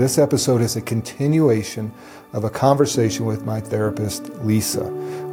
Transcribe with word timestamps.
This 0.00 0.16
episode 0.16 0.62
is 0.62 0.76
a 0.76 0.80
continuation 0.80 1.92
of 2.32 2.44
a 2.44 2.48
conversation 2.48 3.26
with 3.26 3.44
my 3.44 3.60
therapist, 3.60 4.30
Lisa. 4.36 4.84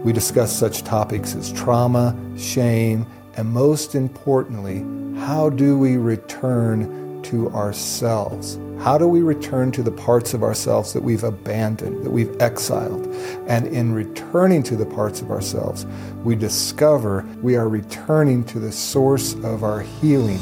We 0.04 0.12
discuss 0.12 0.54
such 0.54 0.83
topics 0.83 1.36
as 1.36 1.54
trauma, 1.54 2.13
shame, 2.37 3.08
and 3.38 3.50
most 3.50 3.95
importantly, 3.95 4.80
how 5.22 5.51
do 5.51 5.80
we 5.80 5.95
return 5.95 7.22
to 7.24 7.50
ourselves? 7.51 8.59
How 8.80 8.98
do 8.98 9.07
we 9.07 9.21
return 9.21 9.71
to 9.71 9.82
the 9.82 9.91
parts 9.93 10.34
of 10.34 10.43
ourselves 10.43 10.91
that 10.91 11.02
we've 11.02 11.23
abandoned, 11.23 12.04
that 12.04 12.11
we've 12.11 12.36
exiled? 12.41 13.07
And 13.47 13.68
in 13.68 13.93
returning 13.93 14.63
to 14.63 14.75
the 14.75 14.86
parts 14.86 15.21
of 15.21 15.31
ourselves, 15.31 15.86
we 16.25 16.36
discover 16.36 17.25
we 17.41 17.55
are 17.55 17.70
returning 17.70 18.43
to 18.47 18.59
the 18.59 18.73
source 18.73 19.34
of 19.36 19.63
our 19.63 19.79
healing, 19.79 20.39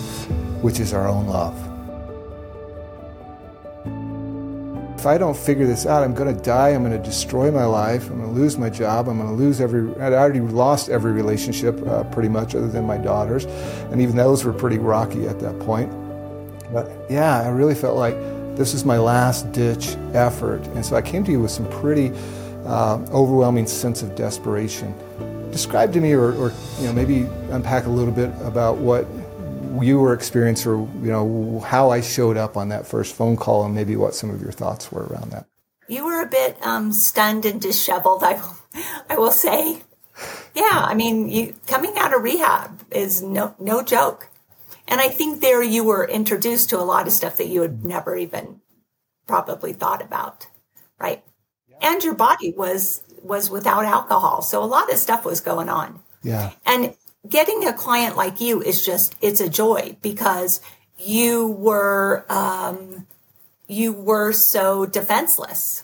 which 0.63 0.79
is 0.79 0.95
our 0.95 1.07
own 1.07 1.27
love. 1.27 1.74
If 5.05 5.09
I 5.09 5.19
don't 5.19 5.37
figure 5.37 5.67
this 5.67 5.85
out, 5.85 6.01
I'm 6.01 6.15
going 6.15 6.35
to 6.35 6.41
die. 6.41 6.69
I'm 6.69 6.83
going 6.83 6.99
to 6.99 7.07
destroy 7.07 7.51
my 7.51 7.65
life. 7.65 8.09
I'm 8.09 8.17
going 8.17 8.33
to 8.33 8.41
lose 8.41 8.57
my 8.57 8.71
job. 8.71 9.07
I'm 9.07 9.19
going 9.19 9.29
to 9.29 9.35
lose 9.35 9.61
every. 9.61 9.93
I 10.01 10.11
already 10.11 10.39
lost 10.39 10.89
every 10.89 11.11
relationship, 11.11 11.79
uh, 11.87 12.05
pretty 12.05 12.27
much, 12.27 12.55
other 12.55 12.67
than 12.67 12.87
my 12.87 12.97
daughters, 12.97 13.45
and 13.91 14.01
even 14.01 14.15
those 14.15 14.43
were 14.43 14.51
pretty 14.51 14.79
rocky 14.79 15.27
at 15.27 15.39
that 15.41 15.59
point. 15.59 15.91
But 16.73 16.89
yeah, 17.07 17.39
I 17.39 17.49
really 17.49 17.75
felt 17.75 17.97
like 17.97 18.15
this 18.55 18.73
is 18.73 18.83
my 18.83 18.97
last 18.97 19.51
ditch 19.51 19.95
effort, 20.15 20.65
and 20.69 20.83
so 20.83 20.95
I 20.95 21.03
came 21.03 21.23
to 21.25 21.31
you 21.31 21.39
with 21.39 21.51
some 21.51 21.69
pretty 21.69 22.11
uh, 22.65 22.97
overwhelming 23.13 23.67
sense 23.67 24.01
of 24.01 24.15
desperation. 24.15 24.95
Describe 25.51 25.93
to 25.93 26.01
me, 26.01 26.13
or, 26.13 26.31
or 26.33 26.51
you 26.79 26.87
know, 26.87 26.93
maybe 26.93 27.27
unpack 27.51 27.85
a 27.85 27.89
little 27.89 28.11
bit 28.11 28.31
about 28.41 28.77
what 28.77 29.05
you 29.81 29.99
were 29.99 30.13
experiencing 30.13 30.71
or 30.71 30.77
you 31.03 31.11
know 31.11 31.59
how 31.59 31.89
I 31.89 32.01
showed 32.01 32.37
up 32.37 32.57
on 32.57 32.69
that 32.69 32.87
first 32.87 33.15
phone 33.15 33.37
call 33.37 33.65
and 33.65 33.73
maybe 33.73 33.95
what 33.95 34.15
some 34.15 34.29
of 34.29 34.41
your 34.41 34.51
thoughts 34.51 34.91
were 34.91 35.05
around 35.05 35.31
that. 35.31 35.47
You 35.87 36.05
were 36.05 36.21
a 36.21 36.27
bit 36.27 36.57
um, 36.65 36.91
stunned 36.91 37.45
and 37.45 37.61
disheveled, 37.61 38.23
I 38.23 38.33
will, 38.33 38.57
I 39.09 39.17
will 39.17 39.31
say. 39.31 39.81
Yeah, 40.55 40.85
I 40.87 40.93
mean, 40.93 41.29
you 41.29 41.55
coming 41.67 41.93
out 41.97 42.13
of 42.13 42.23
rehab 42.23 42.81
is 42.91 43.21
no 43.21 43.55
no 43.59 43.83
joke. 43.83 44.29
And 44.87 45.01
I 45.01 45.09
think 45.09 45.41
there 45.41 45.63
you 45.63 45.83
were 45.83 46.07
introduced 46.07 46.69
to 46.69 46.79
a 46.79 46.85
lot 46.85 47.07
of 47.07 47.13
stuff 47.13 47.37
that 47.37 47.47
you 47.47 47.61
had 47.61 47.83
never 47.83 48.15
even 48.15 48.61
probably 49.27 49.73
thought 49.73 50.01
about, 50.01 50.47
right? 50.99 51.23
Yeah. 51.67 51.77
And 51.81 52.03
your 52.03 52.13
body 52.13 52.53
was 52.55 53.03
was 53.21 53.49
without 53.49 53.85
alcohol, 53.85 54.41
so 54.41 54.63
a 54.63 54.65
lot 54.65 54.91
of 54.91 54.97
stuff 54.97 55.25
was 55.25 55.41
going 55.41 55.69
on. 55.69 56.01
Yeah. 56.23 56.51
And 56.65 56.95
getting 57.29 57.65
a 57.65 57.73
client 57.73 58.15
like 58.15 58.41
you 58.41 58.61
is 58.61 58.85
just 58.85 59.15
it's 59.21 59.41
a 59.41 59.49
joy 59.49 59.97
because 60.01 60.61
you 60.97 61.47
were 61.47 62.25
um, 62.29 63.07
you 63.67 63.93
were 63.93 64.31
so 64.31 64.85
defenseless. 64.85 65.83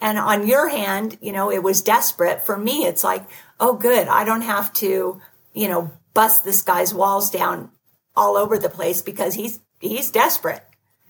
And 0.00 0.18
on 0.18 0.46
your 0.46 0.68
hand 0.68 1.18
you 1.20 1.32
know 1.32 1.50
it 1.50 1.62
was 1.62 1.82
desperate. 1.82 2.44
For 2.44 2.56
me 2.56 2.84
it's 2.86 3.04
like 3.04 3.26
oh 3.60 3.74
good 3.74 4.08
i 4.08 4.24
don't 4.24 4.42
have 4.42 4.72
to 4.72 5.20
you 5.52 5.68
know 5.68 5.90
bust 6.12 6.44
this 6.44 6.62
guy's 6.62 6.92
walls 6.94 7.30
down 7.30 7.70
all 8.16 8.36
over 8.36 8.58
the 8.58 8.68
place 8.68 9.02
because 9.02 9.34
he's 9.34 9.60
he's 9.80 10.10
desperate. 10.10 10.62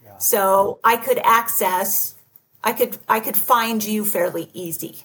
Yeah. 0.04 0.18
so 0.18 0.78
i 0.84 0.96
could 0.96 1.18
access 1.24 2.14
i 2.62 2.72
could 2.72 2.98
i 3.08 3.20
could 3.20 3.36
find 3.36 3.82
you 3.84 4.04
fairly 4.04 4.50
easy 4.52 5.04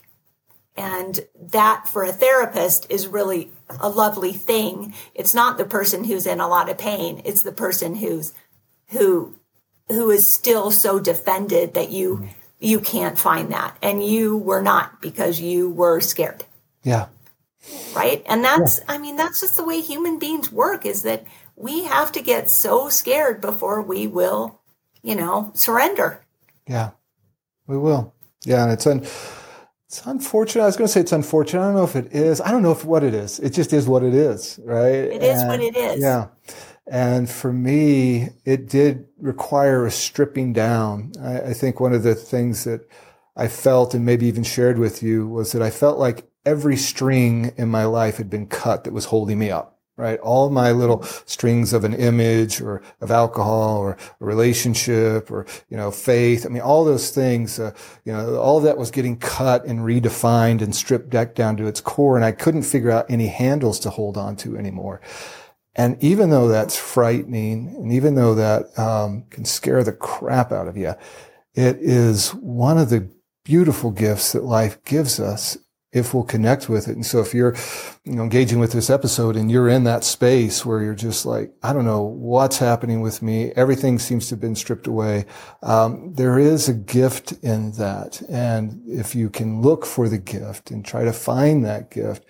and 0.75 1.19
that 1.35 1.87
for 1.87 2.03
a 2.03 2.11
therapist 2.11 2.85
is 2.89 3.07
really 3.07 3.51
a 3.79 3.89
lovely 3.89 4.33
thing. 4.33 4.93
It's 5.13 5.33
not 5.33 5.57
the 5.57 5.65
person 5.65 6.05
who's 6.05 6.25
in 6.25 6.39
a 6.39 6.47
lot 6.47 6.69
of 6.69 6.77
pain. 6.77 7.21
It's 7.25 7.41
the 7.41 7.51
person 7.51 7.95
who's, 7.95 8.33
who, 8.89 9.35
who 9.89 10.09
is 10.09 10.31
still 10.31 10.71
so 10.71 10.99
defended 10.99 11.73
that 11.73 11.91
you, 11.91 12.29
you 12.59 12.79
can't 12.79 13.19
find 13.19 13.51
that. 13.51 13.77
And 13.81 14.05
you 14.05 14.37
were 14.37 14.61
not 14.61 15.01
because 15.01 15.41
you 15.41 15.69
were 15.69 15.99
scared. 15.99 16.45
Yeah. 16.83 17.07
Right. 17.93 18.23
And 18.25 18.43
that's, 18.43 18.79
yeah. 18.79 18.85
I 18.87 18.97
mean, 18.97 19.17
that's 19.17 19.41
just 19.41 19.57
the 19.57 19.65
way 19.65 19.81
human 19.81 20.17
beings 20.17 20.51
work 20.51 20.85
is 20.85 21.03
that 21.03 21.25
we 21.55 21.83
have 21.83 22.11
to 22.13 22.21
get 22.21 22.49
so 22.49 22.87
scared 22.87 23.41
before 23.41 23.81
we 23.81 24.07
will, 24.07 24.61
you 25.03 25.15
know, 25.15 25.51
surrender. 25.53 26.21
Yeah, 26.67 26.91
we 27.67 27.77
will. 27.77 28.13
Yeah. 28.45 28.63
And 28.63 28.71
it's, 28.71 28.87
un- 28.87 29.05
it's 29.89 30.05
unfortunate. 30.05 30.61
I 30.61 30.65
was 30.67 30.77
going 30.77 30.87
to 30.87 30.93
say 30.93 30.99
it's 30.99 31.11
unfortunate. 31.11 31.63
I 31.63 31.65
don't 31.65 31.73
know 31.73 31.83
if 31.83 31.95
it 31.95 32.13
is. 32.13 32.39
I 32.41 32.51
don't 32.51 32.61
know 32.61 32.71
if 32.71 32.85
what 32.85 33.03
it 33.03 33.15
is. 33.15 33.39
It 33.39 33.49
just 33.53 33.73
is 33.73 33.87
what 33.87 34.03
it 34.03 34.13
is, 34.13 34.59
right? 34.63 34.93
It 34.93 35.23
is 35.23 35.39
and, 35.39 35.49
what 35.49 35.59
it 35.61 35.75
is. 35.75 35.99
Yeah. 35.99 36.27
And 36.85 37.27
for 37.27 37.51
me, 37.51 38.29
it 38.45 38.69
did 38.69 39.07
require 39.17 39.87
a 39.87 39.91
stripping 39.91 40.53
down. 40.53 41.13
I, 41.19 41.41
I 41.41 41.53
think 41.53 41.79
one 41.79 41.93
of 41.93 42.03
the 42.03 42.13
things 42.13 42.65
that 42.65 42.87
I 43.35 43.47
felt 43.47 43.95
and 43.95 44.05
maybe 44.05 44.27
even 44.27 44.43
shared 44.43 44.77
with 44.77 45.01
you 45.01 45.27
was 45.27 45.53
that 45.53 45.63
I 45.63 45.71
felt 45.71 45.97
like 45.97 46.29
every 46.45 46.77
string 46.77 47.51
in 47.57 47.69
my 47.69 47.85
life 47.85 48.17
had 48.17 48.29
been 48.29 48.45
cut 48.45 48.83
that 48.83 48.93
was 48.93 49.05
holding 49.05 49.39
me 49.39 49.49
up 49.49 49.78
right? 49.99 50.19
All 50.19 50.49
my 50.49 50.71
little 50.71 51.03
strings 51.25 51.73
of 51.73 51.83
an 51.83 51.93
image 51.93 52.61
or 52.61 52.81
of 53.01 53.11
alcohol 53.11 53.77
or 53.77 53.97
a 54.21 54.25
relationship 54.25 55.29
or, 55.29 55.45
you 55.69 55.75
know, 55.75 55.91
faith. 55.91 56.45
I 56.45 56.49
mean, 56.49 56.61
all 56.61 56.85
those 56.85 57.11
things, 57.11 57.59
uh, 57.59 57.73
you 58.05 58.13
know, 58.13 58.37
all 58.37 58.61
that 58.61 58.77
was 58.77 58.91
getting 58.91 59.17
cut 59.17 59.65
and 59.65 59.81
redefined 59.81 60.61
and 60.61 60.73
stripped 60.73 61.09
back 61.09 61.35
down 61.35 61.57
to 61.57 61.67
its 61.67 61.81
core. 61.81 62.15
And 62.15 62.23
I 62.23 62.31
couldn't 62.31 62.63
figure 62.63 62.91
out 62.91 63.11
any 63.11 63.27
handles 63.27 63.79
to 63.81 63.89
hold 63.89 64.17
on 64.17 64.37
to 64.37 64.57
anymore. 64.57 65.01
And 65.75 66.01
even 66.03 66.29
though 66.29 66.47
that's 66.47 66.77
frightening 66.77 67.75
and 67.75 67.91
even 67.91 68.15
though 68.15 68.35
that 68.35 68.77
um, 68.79 69.25
can 69.29 69.45
scare 69.45 69.83
the 69.83 69.93
crap 69.93 70.51
out 70.51 70.67
of 70.67 70.77
you, 70.77 70.95
it 71.53 71.77
is 71.79 72.33
one 72.35 72.77
of 72.77 72.89
the 72.89 73.09
beautiful 73.43 73.91
gifts 73.91 74.31
that 74.31 74.43
life 74.43 74.83
gives 74.83 75.19
us 75.19 75.57
if 75.91 76.13
we'll 76.13 76.23
connect 76.23 76.69
with 76.69 76.87
it. 76.87 76.95
And 76.95 77.05
so 77.05 77.19
if 77.19 77.33
you're 77.33 77.55
you 78.05 78.13
know, 78.13 78.23
engaging 78.23 78.59
with 78.59 78.71
this 78.71 78.89
episode 78.89 79.35
and 79.35 79.49
you're 79.49 79.69
in 79.69 79.85
that 79.85 80.03
space 80.03 80.65
where 80.65 80.83
you're 80.83 80.93
just 80.93 81.25
like, 81.25 81.51
I 81.63 81.73
don't 81.73 81.85
know 81.85 82.03
what's 82.03 82.59
happening 82.59 83.01
with 83.01 83.21
me. 83.21 83.51
Everything 83.55 83.97
seems 83.97 84.27
to 84.27 84.35
have 84.35 84.41
been 84.41 84.55
stripped 84.55 84.87
away. 84.87 85.25
Um, 85.63 86.13
there 86.13 86.37
is 86.37 86.69
a 86.69 86.73
gift 86.73 87.31
in 87.43 87.71
that. 87.73 88.21
And 88.29 88.81
if 88.87 89.15
you 89.15 89.29
can 89.29 89.61
look 89.61 89.85
for 89.85 90.07
the 90.07 90.19
gift 90.19 90.69
and 90.69 90.85
try 90.85 91.03
to 91.03 91.13
find 91.13 91.65
that 91.65 91.89
gift, 91.89 92.23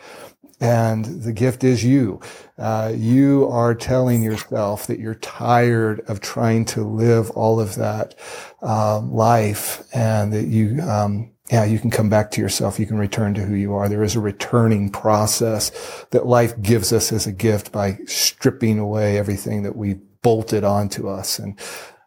and 0.62 1.06
the 1.06 1.31
gift 1.31 1.64
is 1.64 1.86
you. 1.86 2.20
Uh, 2.58 2.91
you 2.94 3.47
are 3.47 3.74
telling 3.74 4.22
yourself 4.22 4.88
that 4.88 5.00
you're 5.00 5.16
tired 5.16 6.02
of 6.02 6.20
trying 6.20 6.66
to 6.66 6.84
live 6.84 7.30
all 7.31 7.62
of 7.62 7.76
that 7.76 8.16
um, 8.62 9.14
life, 9.14 9.88
and 9.94 10.34
that 10.34 10.47
you 10.47 10.81
um, 10.81 11.31
yeah, 11.51 11.65
you 11.65 11.79
can 11.79 11.89
come 11.89 12.09
back 12.09 12.29
to 12.31 12.41
yourself. 12.41 12.79
You 12.79 12.85
can 12.85 12.97
return 12.97 13.33
to 13.33 13.41
who 13.41 13.55
you 13.55 13.73
are. 13.73 13.89
There 13.89 14.03
is 14.03 14.15
a 14.15 14.19
returning 14.19 14.91
process 14.91 15.71
that 16.11 16.27
life 16.27 16.59
gives 16.61 16.93
us 16.93 17.11
as 17.11 17.25
a 17.25 17.31
gift 17.31 17.71
by 17.71 17.97
stripping 18.05 18.77
away 18.77 19.17
everything 19.17 19.63
that 19.63 19.75
we 19.75 19.95
bolted 20.21 20.63
onto 20.63 21.07
us. 21.07 21.39
And 21.39 21.59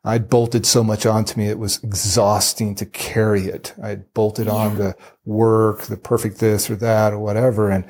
I 0.04 0.18
bolted 0.18 0.64
so 0.64 0.84
much 0.84 1.06
onto 1.06 1.38
me, 1.38 1.48
it 1.48 1.58
was 1.58 1.82
exhausting 1.82 2.74
to 2.76 2.86
carry 2.86 3.46
it. 3.46 3.74
I 3.82 3.96
bolted 3.96 4.46
yeah. 4.46 4.52
on 4.52 4.76
the 4.76 4.96
work, 5.24 5.82
the 5.82 5.96
perfect 5.96 6.38
this 6.38 6.70
or 6.70 6.76
that 6.76 7.12
or 7.12 7.18
whatever, 7.18 7.70
and 7.70 7.84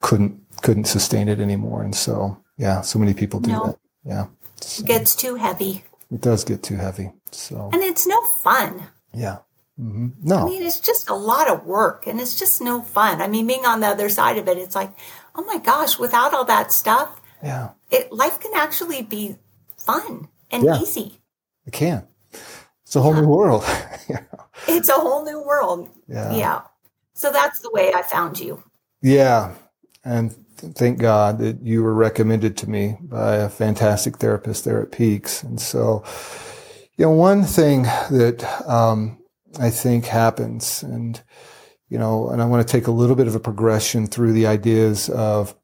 couldn't, 0.00 0.40
couldn't 0.62 0.84
sustain 0.84 1.28
it 1.28 1.40
anymore. 1.40 1.82
And 1.82 1.94
so, 1.94 2.42
yeah, 2.58 2.82
so 2.82 2.98
many 2.98 3.14
people 3.14 3.40
do 3.40 3.50
no. 3.50 3.66
that. 3.66 3.78
Yeah. 4.04 4.26
So, 4.60 4.82
it 4.82 4.86
gets 4.86 5.14
too 5.14 5.36
heavy. 5.36 5.84
It 6.10 6.20
does 6.20 6.44
get 6.44 6.62
too 6.62 6.76
heavy. 6.76 7.12
So, 7.30 7.70
and 7.72 7.82
it's 7.82 8.06
no 8.06 8.20
fun. 8.22 8.88
Yeah. 9.14 9.38
Mm-hmm. 9.82 10.08
No. 10.22 10.36
I 10.36 10.44
mean, 10.44 10.62
it's 10.62 10.80
just 10.80 11.10
a 11.10 11.14
lot 11.14 11.48
of 11.48 11.66
work 11.66 12.06
and 12.06 12.20
it's 12.20 12.38
just 12.38 12.60
no 12.60 12.82
fun. 12.82 13.20
I 13.20 13.28
mean, 13.28 13.46
being 13.46 13.66
on 13.66 13.80
the 13.80 13.88
other 13.88 14.08
side 14.08 14.38
of 14.38 14.48
it, 14.48 14.56
it's 14.58 14.74
like, 14.74 14.92
oh 15.34 15.44
my 15.44 15.58
gosh, 15.58 15.98
without 15.98 16.32
all 16.32 16.44
that 16.44 16.72
stuff, 16.72 17.20
yeah, 17.42 17.70
it, 17.90 18.12
life 18.12 18.38
can 18.38 18.52
actually 18.54 19.02
be 19.02 19.36
fun 19.76 20.28
and 20.50 20.64
yeah, 20.64 20.80
easy. 20.80 21.18
It 21.66 21.72
can. 21.72 22.06
It's 22.84 22.94
a 22.94 23.02
whole 23.02 23.14
yeah. 23.14 23.20
new 23.22 23.28
world. 23.28 23.64
It's 24.68 24.88
a 24.88 24.94
whole 24.94 25.24
new 25.24 25.42
world. 25.42 25.88
Yeah. 26.08 26.34
Yeah. 26.34 26.60
So 27.14 27.32
that's 27.32 27.60
the 27.60 27.70
way 27.72 27.92
I 27.92 28.02
found 28.02 28.38
you. 28.38 28.62
Yeah. 29.00 29.54
And 30.04 30.34
thank 30.56 30.98
God 30.98 31.38
that 31.38 31.62
you 31.62 31.82
were 31.82 31.94
recommended 31.94 32.56
to 32.58 32.70
me 32.70 32.96
by 33.00 33.36
a 33.36 33.48
fantastic 33.48 34.18
therapist 34.18 34.64
there 34.64 34.82
at 34.82 34.92
Peaks. 34.92 35.42
And 35.42 35.60
so, 35.60 36.04
you 36.96 37.06
know, 37.06 37.10
one 37.10 37.44
thing 37.44 37.82
that, 37.82 38.44
um, 38.66 39.18
I 39.58 39.70
think 39.70 40.06
happens. 40.06 40.82
And, 40.82 41.20
you 41.88 41.98
know, 41.98 42.30
and 42.30 42.40
I 42.40 42.46
want 42.46 42.66
to 42.66 42.72
take 42.72 42.86
a 42.86 42.92
little 42.92 43.16
bit 43.16 43.26
of 43.26 43.34
a 43.34 43.40
progression 43.40 44.06
through 44.06 44.32
the 44.32 44.46
ideas 44.46 45.08
of, 45.08 45.54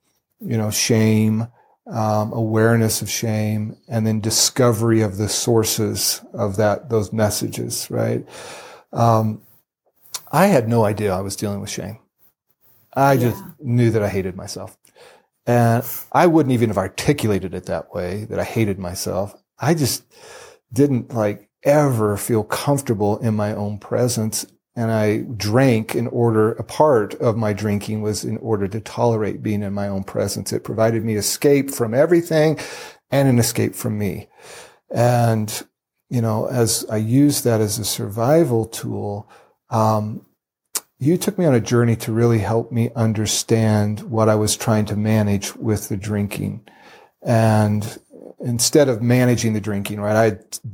you 0.40 0.56
know, 0.56 0.70
shame, 0.70 1.48
um, 1.86 2.32
awareness 2.32 3.00
of 3.02 3.08
shame, 3.08 3.76
and 3.88 4.06
then 4.06 4.20
discovery 4.20 5.00
of 5.00 5.16
the 5.16 5.28
sources 5.28 6.20
of 6.34 6.56
that, 6.56 6.90
those 6.90 7.12
messages, 7.12 7.90
right? 7.90 8.26
Um, 8.92 9.42
I 10.30 10.46
had 10.46 10.68
no 10.68 10.84
idea 10.84 11.14
I 11.14 11.22
was 11.22 11.36
dealing 11.36 11.60
with 11.60 11.70
shame. 11.70 11.98
I 12.92 13.14
yeah. 13.14 13.30
just 13.30 13.42
knew 13.60 13.90
that 13.90 14.02
I 14.02 14.08
hated 14.08 14.36
myself. 14.36 14.76
And 15.46 15.82
I 16.12 16.26
wouldn't 16.26 16.52
even 16.52 16.68
have 16.68 16.76
articulated 16.76 17.54
it 17.54 17.66
that 17.66 17.94
way 17.94 18.24
that 18.26 18.38
I 18.38 18.44
hated 18.44 18.78
myself. 18.78 19.34
I 19.58 19.72
just 19.72 20.04
didn't 20.72 21.14
like 21.14 21.47
ever 21.68 22.16
feel 22.16 22.42
comfortable 22.44 23.18
in 23.18 23.36
my 23.36 23.54
own 23.54 23.78
presence. 23.78 24.46
And 24.74 24.90
I 24.90 25.18
drank 25.36 25.94
in 25.94 26.06
order, 26.06 26.52
a 26.52 26.62
part 26.62 27.14
of 27.14 27.36
my 27.36 27.52
drinking 27.52 28.00
was 28.00 28.24
in 28.24 28.38
order 28.38 28.68
to 28.68 28.80
tolerate 28.80 29.42
being 29.42 29.62
in 29.62 29.74
my 29.74 29.88
own 29.88 30.04
presence. 30.04 30.52
It 30.52 30.64
provided 30.64 31.04
me 31.04 31.16
escape 31.16 31.70
from 31.70 31.94
everything 31.94 32.58
and 33.10 33.28
an 33.28 33.38
escape 33.38 33.74
from 33.74 33.98
me. 33.98 34.28
And, 34.90 35.66
you 36.08 36.22
know, 36.22 36.46
as 36.46 36.86
I 36.88 36.96
used 36.96 37.44
that 37.44 37.60
as 37.60 37.78
a 37.78 37.84
survival 37.84 38.66
tool, 38.66 39.28
um, 39.68 40.24
you 40.98 41.16
took 41.16 41.38
me 41.38 41.44
on 41.44 41.54
a 41.54 41.60
journey 41.60 41.96
to 41.96 42.12
really 42.12 42.38
help 42.38 42.72
me 42.72 42.90
understand 42.96 44.00
what 44.10 44.28
I 44.28 44.36
was 44.36 44.56
trying 44.56 44.86
to 44.86 44.96
manage 44.96 45.54
with 45.56 45.88
the 45.88 45.96
drinking. 45.96 46.66
And 47.22 47.98
instead 48.40 48.88
of 48.88 49.02
managing 49.02 49.52
the 49.52 49.60
drinking, 49.60 50.00
right, 50.00 50.16
I 50.16 50.30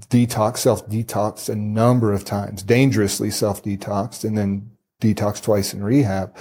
detox, 0.09 0.59
self 0.59 0.89
detoxed 0.89 1.49
a 1.49 1.57
number 1.57 2.13
of 2.13 2.25
times, 2.25 2.63
dangerously 2.63 3.31
self 3.31 3.63
detoxed, 3.63 4.25
and 4.25 4.37
then 4.37 4.71
detoxed 5.01 5.43
twice 5.43 5.75
in 5.75 5.83
rehab. 5.83 6.37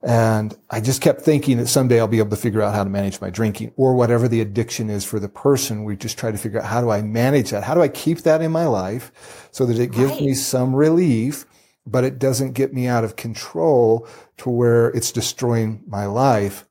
And 0.00 0.56
I 0.70 0.80
just 0.80 1.02
kept 1.02 1.22
thinking 1.22 1.56
that 1.56 1.66
someday 1.66 1.98
I'll 1.98 2.06
be 2.06 2.20
able 2.20 2.30
to 2.30 2.36
figure 2.36 2.62
out 2.62 2.74
how 2.74 2.84
to 2.84 2.90
manage 2.90 3.20
my 3.20 3.30
drinking 3.30 3.72
or 3.76 3.94
whatever 3.94 4.28
the 4.28 4.40
addiction 4.40 4.90
is 4.90 5.04
for 5.04 5.18
the 5.18 5.28
person. 5.28 5.82
We 5.82 5.96
just 5.96 6.16
try 6.16 6.30
to 6.30 6.38
figure 6.38 6.60
out 6.60 6.66
how 6.66 6.80
do 6.80 6.90
I 6.90 7.02
manage 7.02 7.50
that? 7.50 7.64
How 7.64 7.74
do 7.74 7.82
I 7.82 7.88
keep 7.88 8.18
that 8.18 8.40
in 8.40 8.52
my 8.52 8.66
life 8.66 9.48
so 9.50 9.66
that 9.66 9.78
it 9.78 9.90
gives 9.90 10.12
right. 10.12 10.22
me 10.22 10.34
some 10.34 10.74
relief, 10.74 11.46
but 11.84 12.04
it 12.04 12.20
doesn't 12.20 12.52
get 12.52 12.72
me 12.72 12.86
out 12.86 13.02
of 13.02 13.16
control 13.16 14.06
to 14.36 14.50
where 14.50 14.90
it's 14.90 15.10
destroying 15.10 15.82
my 15.88 16.06
life. 16.06 16.64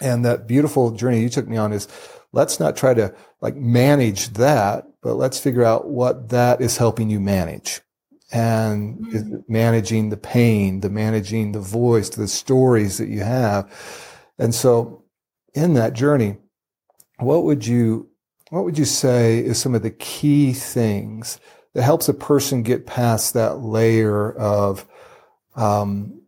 And 0.00 0.24
that 0.24 0.46
beautiful 0.46 0.92
journey 0.92 1.22
you 1.22 1.28
took 1.28 1.48
me 1.48 1.56
on 1.56 1.72
is 1.72 1.88
let's 2.34 2.58
not 2.58 2.76
try 2.76 2.92
to 2.94 3.14
like 3.40 3.56
manage 3.56 4.28
that, 4.34 4.86
but 5.02 5.14
let's 5.14 5.38
figure 5.38 5.64
out 5.64 5.88
what 5.88 6.28
that 6.30 6.60
is 6.60 6.76
helping 6.76 7.08
you 7.08 7.20
manage 7.20 7.80
and 8.32 8.98
mm-hmm. 8.98 9.36
managing 9.48 10.10
the 10.10 10.16
pain, 10.16 10.80
the 10.80 10.90
managing 10.90 11.52
the 11.52 11.60
voice, 11.60 12.08
the 12.08 12.28
stories 12.28 12.98
that 12.98 13.08
you 13.08 13.20
have. 13.20 13.70
And 14.38 14.54
so 14.54 15.04
in 15.54 15.74
that 15.74 15.92
journey, 15.92 16.36
what 17.18 17.44
would 17.44 17.66
you, 17.66 18.08
what 18.50 18.64
would 18.64 18.76
you 18.76 18.84
say 18.84 19.38
is 19.38 19.60
some 19.60 19.74
of 19.74 19.82
the 19.82 19.90
key 19.90 20.52
things 20.52 21.38
that 21.74 21.82
helps 21.82 22.08
a 22.08 22.14
person 22.14 22.62
get 22.62 22.86
past 22.86 23.34
that 23.34 23.58
layer 23.58 24.32
of, 24.32 24.86
um, 25.54 26.20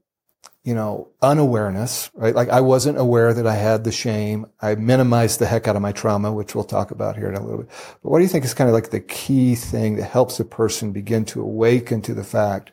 you 0.66 0.74
know, 0.74 1.08
unawareness, 1.22 2.10
right? 2.14 2.34
Like 2.34 2.48
I 2.48 2.60
wasn't 2.60 2.98
aware 2.98 3.32
that 3.32 3.46
I 3.46 3.54
had 3.54 3.84
the 3.84 3.92
shame. 3.92 4.46
I 4.60 4.74
minimized 4.74 5.38
the 5.38 5.46
heck 5.46 5.68
out 5.68 5.76
of 5.76 5.82
my 5.82 5.92
trauma, 5.92 6.32
which 6.32 6.56
we'll 6.56 6.64
talk 6.64 6.90
about 6.90 7.14
here 7.16 7.28
in 7.28 7.36
a 7.36 7.40
little 7.40 7.58
bit. 7.58 7.68
But 8.02 8.10
what 8.10 8.18
do 8.18 8.24
you 8.24 8.28
think 8.28 8.44
is 8.44 8.52
kind 8.52 8.68
of 8.68 8.74
like 8.74 8.90
the 8.90 8.98
key 8.98 9.54
thing 9.54 9.94
that 9.94 10.06
helps 10.06 10.40
a 10.40 10.44
person 10.44 10.90
begin 10.90 11.24
to 11.26 11.40
awaken 11.40 12.02
to 12.02 12.14
the 12.14 12.24
fact 12.24 12.72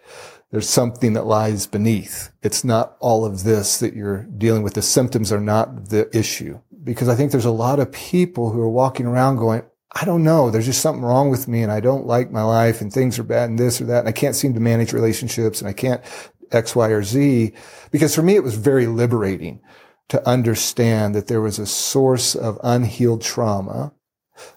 there's 0.49 0.67
something 0.67 1.13
that 1.13 1.27
lies 1.27 1.67
beneath? 1.67 2.31
It's 2.41 2.63
not 2.63 2.97
all 2.99 3.25
of 3.25 3.43
this 3.43 3.77
that 3.77 3.93
you're 3.93 4.23
dealing 4.23 4.63
with. 4.63 4.73
The 4.73 4.81
symptoms 4.81 5.31
are 5.31 5.39
not 5.39 5.89
the 5.89 6.09
issue. 6.17 6.61
Because 6.83 7.09
I 7.09 7.15
think 7.15 7.31
there's 7.31 7.45
a 7.45 7.51
lot 7.51 7.79
of 7.79 7.91
people 7.91 8.49
who 8.49 8.59
are 8.59 8.69
walking 8.69 9.05
around 9.05 9.35
going, 9.37 9.61
I 9.95 10.05
don't 10.05 10.23
know. 10.23 10.49
There's 10.49 10.65
just 10.65 10.81
something 10.81 11.03
wrong 11.03 11.29
with 11.29 11.47
me 11.47 11.61
and 11.61 11.71
I 11.71 11.79
don't 11.79 12.07
like 12.07 12.31
my 12.31 12.41
life 12.41 12.81
and 12.81 12.91
things 12.91 13.19
are 13.19 13.23
bad 13.23 13.49
and 13.49 13.59
this 13.59 13.79
or 13.79 13.85
that. 13.85 13.99
And 13.99 14.07
I 14.07 14.11
can't 14.11 14.35
seem 14.35 14.55
to 14.55 14.59
manage 14.59 14.91
relationships 14.91 15.61
and 15.61 15.69
I 15.69 15.73
can't 15.73 16.03
X, 16.53 16.75
Y, 16.75 16.89
or 16.89 17.03
Z. 17.03 17.53
Because 17.91 18.15
for 18.15 18.21
me, 18.21 18.35
it 18.35 18.43
was 18.43 18.55
very 18.55 18.87
liberating 18.87 19.61
to 20.09 20.27
understand 20.27 21.15
that 21.15 21.27
there 21.27 21.41
was 21.41 21.59
a 21.59 21.65
source 21.65 22.35
of 22.35 22.59
unhealed 22.63 23.21
trauma 23.21 23.93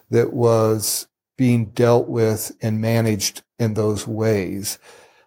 that 0.09 0.33
was 0.33 1.07
being 1.37 1.67
dealt 1.67 2.07
with 2.07 2.51
and 2.61 2.81
managed 2.81 3.43
in 3.59 3.73
those 3.75 4.07
ways. 4.07 4.79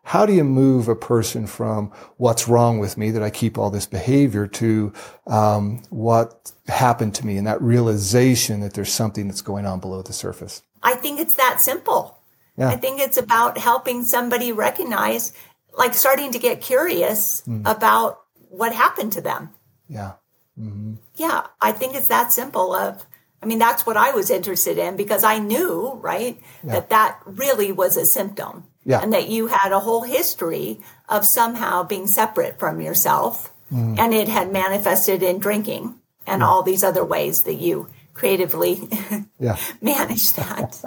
How 0.03 0.27
do 0.27 0.33
you 0.33 0.45
move 0.45 0.89
a 0.89 0.97
person 0.97 1.47
from 1.47 1.93
what's 2.17 2.49
wrong 2.49 2.79
with 2.79 2.97
me 2.97 3.11
that 3.13 3.23
I 3.23 3.31
keep 3.31 3.57
all 3.57 3.71
this 3.71 3.87
behavior 3.87 4.47
to 4.49 4.93
um, 5.27 5.83
what 5.91 6.53
happened 6.67 7.15
to 7.17 7.27
me 7.27 7.37
and 7.37 7.47
that 7.47 7.63
realization 7.63 8.61
that 8.61 8.75
there's 8.75 8.93
something 8.93 9.29
that's 9.29 9.43
going 9.43 9.67
on 9.67 9.79
below 9.79 10.03
the 10.03 10.13
surface? 10.13 10.63
I 10.83 10.95
think 10.95 11.21
it's 11.21 11.35
that 11.35 11.61
simple. 11.61 12.19
Yeah. 12.57 12.71
I 12.71 12.77
think 12.77 13.01
it's 13.01 13.17
about 13.17 13.57
helping 13.57 14.03
somebody 14.03 14.53
recognize 14.53 15.33
like 15.77 15.95
starting 15.95 16.33
to 16.33 16.39
get 16.39 16.61
curious 16.61 17.43
mm. 17.47 17.61
about 17.65 18.21
what 18.49 18.75
happened 18.75 19.13
to 19.13 19.21
them. 19.21 19.51
Yeah. 19.89 20.13
Mm-hmm. 20.59 20.95
Yeah. 21.17 21.47
I 21.61 21.73
think 21.73 21.95
it's 21.95 22.09
that 22.09 22.33
simple 22.33 22.75
of, 22.75 23.05
I 23.43 23.47
mean, 23.47 23.59
that's 23.59 23.87
what 23.87 23.97
I 23.97 24.11
was 24.13 24.31
interested 24.31 24.79
in 24.79 24.97
because 24.97 25.25
I 25.25 25.39
knew, 25.39 25.99
right, 26.03 26.39
yeah. 26.63 26.73
that 26.73 26.91
that 26.91 27.21
really 27.25 27.73
was 27.73 27.97
a 27.97 28.05
symptom. 28.05 28.65
Yeah. 28.85 29.01
And 29.01 29.13
that 29.13 29.29
you 29.29 29.47
had 29.49 29.73
a 29.73 29.81
whole 29.81 30.03
history 30.03 30.81
of 31.09 31.27
somehow 31.27 31.83
being 31.85 32.07
separate 32.07 32.59
from 32.59 32.81
yourself. 32.81 33.53
Mm. 33.71 33.99
And 33.99 34.15
it 34.15 34.29
had 34.29 34.53
manifested 34.53 35.23
in 35.23 35.39
drinking 35.39 35.97
and 36.27 36.43
all 36.43 36.63
these 36.63 36.83
other 36.83 37.05
ways 37.05 37.43
that 37.43 37.55
you 37.55 37.89
creatively 38.15 38.89
yeah. 39.39 39.57
manage 39.81 40.33
that. 40.35 40.83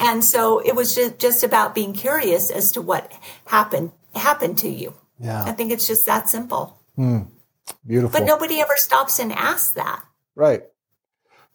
and 0.00 0.24
so 0.24 0.60
it 0.60 0.74
was 0.74 0.94
just, 0.94 1.18
just 1.18 1.42
about 1.42 1.74
being 1.74 1.92
curious 1.92 2.50
as 2.50 2.72
to 2.72 2.80
what 2.80 3.12
happened 3.46 3.92
happen 4.14 4.54
to 4.56 4.68
you. 4.68 4.94
Yeah. 5.18 5.44
I 5.44 5.52
think 5.52 5.72
it's 5.72 5.86
just 5.86 6.06
that 6.06 6.28
simple. 6.28 6.78
Mm, 6.98 7.28
beautiful. 7.86 8.18
But 8.18 8.26
nobody 8.26 8.60
ever 8.60 8.76
stops 8.76 9.18
and 9.18 9.32
asks 9.32 9.72
that. 9.72 10.02
Right. 10.34 10.62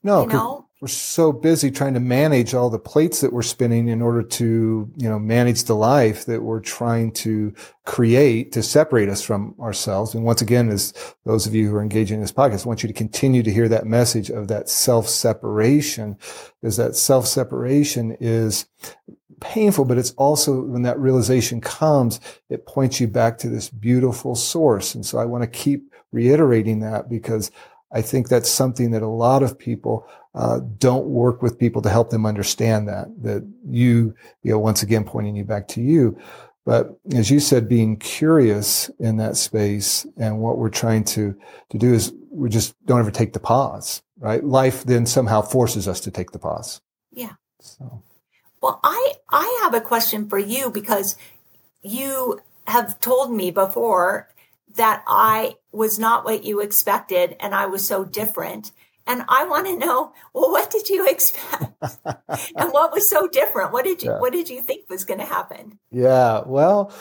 No, 0.04 0.22
you 0.22 0.28
know? 0.28 0.68
we're 0.80 0.88
so 0.88 1.32
busy 1.32 1.72
trying 1.72 1.96
to 1.96 2.00
manage 2.00 2.54
all 2.54 2.70
the 2.70 2.78
plates 2.78 3.22
that 3.22 3.34
we're 3.34 3.42
spinning 3.42 3.88
in 3.88 4.00
order 4.02 4.22
to, 4.22 4.92
you 4.96 5.10
know, 5.10 5.18
manage 5.18 5.64
the 5.64 5.76
life 5.76 6.26
that 6.26 6.44
we're 6.44 6.60
trying 6.60 7.12
to 7.12 7.54
create 7.86 8.52
to 8.52 8.62
separate 8.62 9.10
us 9.10 9.24
from 9.24 9.56
ourselves. 9.60 10.14
And 10.14 10.24
once 10.24 10.42
again, 10.42 10.70
as 10.70 10.94
those 11.26 11.48
of 11.48 11.56
you 11.56 11.68
who 11.68 11.76
are 11.76 11.82
engaging 11.82 12.16
in 12.16 12.22
this 12.22 12.32
podcast, 12.32 12.66
I 12.66 12.68
want 12.68 12.84
you 12.84 12.88
to 12.88 12.94
continue 12.94 13.42
to 13.42 13.52
hear 13.52 13.68
that 13.70 13.88
message 13.88 14.30
of 14.30 14.50
that 14.50 14.70
self 14.70 15.10
separation, 15.10 16.16
because 16.62 16.78
that 16.78 16.96
self 16.96 17.26
separation 17.26 18.16
is 18.20 18.68
painful, 19.40 19.86
but 19.86 19.98
it's 19.98 20.12
also 20.12 20.62
when 20.62 20.82
that 20.84 21.00
realization 21.00 21.62
comes, 21.62 22.20
it 22.50 22.66
points 22.66 23.00
you 23.00 23.08
back 23.08 23.38
to 23.40 23.50
this 23.50 23.70
beautiful 23.70 24.36
source. 24.36 24.96
And 24.96 25.06
so 25.06 25.18
I 25.18 25.26
want 25.26 25.44
to 25.44 25.50
keep 25.50 25.92
reiterating 26.12 26.80
that 26.80 27.10
because 27.10 27.52
I 27.92 28.02
think 28.02 28.28
that's 28.28 28.50
something 28.50 28.92
that 28.92 29.02
a 29.02 29.08
lot 29.08 29.44
of 29.44 29.58
people 29.58 30.08
uh, 30.36 30.60
don't 30.78 31.08
work 31.08 31.42
with 31.42 31.58
people 31.58 31.82
to 31.82 31.90
help 31.90 32.10
them 32.10 32.26
understand 32.26 32.88
that. 32.88 33.08
That 33.22 33.48
you, 33.66 34.14
you 34.44 34.52
know, 34.52 34.60
once 34.60 34.84
again 34.84 35.04
pointing 35.04 35.36
you 35.36 35.46
back 35.46 35.68
to 35.70 35.82
you. 35.82 36.20
But 36.66 37.00
as 37.16 37.32
you 37.32 37.40
said, 37.40 37.70
being 37.70 37.96
curious 37.96 38.90
in 39.00 39.18
that 39.18 39.38
space 39.38 40.06
and 40.18 40.40
what 40.40 40.58
we're 40.58 40.70
trying 40.70 41.06
to 41.06 41.34
to 41.70 41.78
do 41.78 41.94
is 41.94 42.14
we 42.30 42.50
just 42.50 42.76
don't 42.86 43.00
ever 43.00 43.12
take 43.12 43.32
the 43.32 43.40
pause, 43.40 44.02
right? 44.20 44.44
Life 44.44 44.84
then 44.84 45.06
somehow 45.06 45.42
forces 45.42 45.88
us 45.88 46.02
to 46.02 46.12
take 46.12 46.32
the 46.32 46.40
pause. 46.40 46.82
Yeah. 47.12 47.34
So. 47.62 48.04
Well, 48.62 48.80
I 48.84 49.14
I 49.30 49.60
have 49.64 49.74
a 49.74 49.82
question 49.82 50.28
for 50.30 50.40
you 50.40 50.70
because 50.70 51.16
you 51.82 52.42
have 52.66 53.00
told 53.00 53.32
me 53.32 53.52
before 53.52 54.30
that 54.76 55.04
I 55.08 55.56
was 55.72 56.00
not 56.00 56.26
what 56.26 56.44
you 56.44 56.62
expected 56.62 57.36
and 57.40 57.54
I 57.54 57.66
was 57.66 57.88
so 57.88 58.04
different. 58.04 58.72
And 59.06 59.24
I 59.30 59.46
want 59.46 59.68
to 59.68 59.78
know, 59.78 60.12
well, 60.34 60.52
what 60.52 60.70
did 60.70 60.90
you 60.90 61.08
expect? 61.10 61.64
and 62.04 62.72
what 62.72 62.92
was 62.92 63.10
so 63.10 63.28
different? 63.28 63.72
What 63.72 63.86
did 63.86 64.04
you 64.04 64.12
yeah. 64.12 64.20
what 64.20 64.34
did 64.34 64.50
you 64.50 64.62
think 64.62 64.90
was 64.90 65.06
going 65.06 65.20
to 65.20 65.26
happen? 65.26 65.80
Yeah, 65.92 66.42
well, 66.46 66.92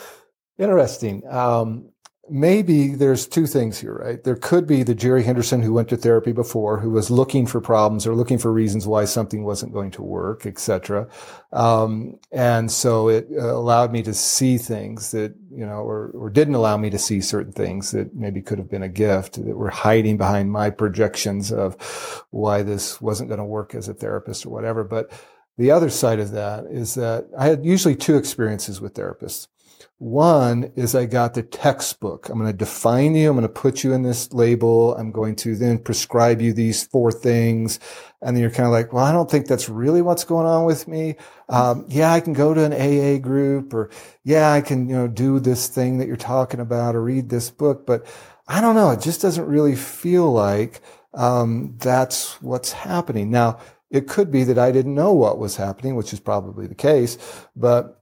interesting. 0.57 1.27
Um, 1.27 1.89
maybe 2.29 2.89
there's 2.89 3.27
two 3.27 3.47
things 3.47 3.79
here, 3.79 3.95
right? 3.95 4.23
There 4.23 4.35
could 4.35 4.67
be 4.67 4.83
the 4.83 4.95
Jerry 4.95 5.23
Henderson 5.23 5.61
who 5.61 5.73
went 5.73 5.89
to 5.89 5.97
therapy 5.97 6.31
before, 6.31 6.79
who 6.79 6.89
was 6.89 7.11
looking 7.11 7.45
for 7.45 7.61
problems 7.61 8.05
or 8.05 8.15
looking 8.15 8.37
for 8.37 8.51
reasons 8.51 8.87
why 8.87 9.05
something 9.05 9.43
wasn't 9.43 9.73
going 9.73 9.91
to 9.91 10.01
work, 10.01 10.45
etc. 10.45 11.07
Um, 11.51 12.19
and 12.31 12.71
so 12.71 13.09
it 13.09 13.27
uh, 13.31 13.55
allowed 13.55 13.91
me 13.91 14.03
to 14.03 14.13
see 14.13 14.57
things 14.57 15.11
that 15.11 15.35
you 15.51 15.65
know, 15.65 15.81
or 15.81 16.11
or 16.13 16.29
didn't 16.29 16.55
allow 16.55 16.77
me 16.77 16.89
to 16.89 16.99
see 16.99 17.21
certain 17.21 17.53
things 17.53 17.91
that 17.91 18.15
maybe 18.15 18.41
could 18.41 18.57
have 18.57 18.69
been 18.69 18.83
a 18.83 18.89
gift 18.89 19.43
that 19.43 19.57
were 19.57 19.69
hiding 19.69 20.17
behind 20.17 20.51
my 20.51 20.69
projections 20.69 21.51
of 21.51 22.25
why 22.31 22.61
this 22.63 23.01
wasn't 23.01 23.29
going 23.29 23.39
to 23.39 23.45
work 23.45 23.73
as 23.73 23.87
a 23.87 23.93
therapist 23.93 24.45
or 24.45 24.49
whatever. 24.49 24.83
But 24.83 25.11
the 25.57 25.71
other 25.71 25.89
side 25.89 26.19
of 26.19 26.31
that 26.31 26.65
is 26.65 26.95
that 26.95 27.27
I 27.37 27.47
had 27.47 27.65
usually 27.65 27.95
two 27.95 28.17
experiences 28.17 28.79
with 28.79 28.93
therapists. 28.93 29.47
One 29.99 30.71
is 30.75 30.93
I 30.93 31.05
got 31.07 31.33
the 31.33 31.41
textbook. 31.41 32.29
I'm 32.29 32.37
going 32.37 32.51
to 32.51 32.55
define 32.57 33.15
you. 33.15 33.29
I'm 33.29 33.35
going 33.35 33.47
to 33.47 33.61
put 33.61 33.83
you 33.83 33.93
in 33.93 34.03
this 34.03 34.31
label. 34.31 34.95
I'm 34.95 35.11
going 35.11 35.35
to 35.37 35.55
then 35.55 35.79
prescribe 35.79 36.39
you 36.39 36.53
these 36.53 36.83
four 36.85 37.11
things. 37.11 37.79
And 38.21 38.35
then 38.35 38.41
you're 38.41 38.51
kind 38.51 38.67
of 38.67 38.71
like, 38.71 38.93
well, 38.93 39.03
I 39.03 39.11
don't 39.11 39.29
think 39.29 39.47
that's 39.47 39.69
really 39.69 40.03
what's 40.03 40.23
going 40.23 40.45
on 40.45 40.65
with 40.65 40.87
me. 40.87 41.15
Um, 41.49 41.83
yeah, 41.87 42.13
I 42.13 42.19
can 42.19 42.33
go 42.33 42.53
to 42.53 42.63
an 42.63 42.73
AA 42.73 43.17
group 43.19 43.73
or 43.73 43.89
yeah, 44.23 44.51
I 44.51 44.61
can, 44.61 44.87
you 44.87 44.95
know, 44.95 45.07
do 45.07 45.39
this 45.39 45.67
thing 45.67 45.97
that 45.97 46.07
you're 46.07 46.15
talking 46.15 46.59
about 46.59 46.95
or 46.95 47.01
read 47.01 47.29
this 47.29 47.49
book, 47.49 47.87
but 47.87 48.05
I 48.47 48.61
don't 48.61 48.75
know. 48.75 48.91
It 48.91 49.01
just 49.01 49.21
doesn't 49.21 49.45
really 49.47 49.75
feel 49.75 50.31
like, 50.31 50.81
um, 51.15 51.75
that's 51.79 52.39
what's 52.41 52.71
happening. 52.71 53.31
Now, 53.31 53.59
It 53.89 54.07
could 54.07 54.31
be 54.31 54.43
that 54.43 54.59
I 54.59 54.71
didn't 54.71 54.95
know 54.95 55.13
what 55.13 55.39
was 55.39 55.55
happening, 55.55 55.95
which 55.95 56.11
is 56.13 56.19
probably 56.19 56.67
the 56.67 56.75
case, 56.75 57.17
but 57.55 57.96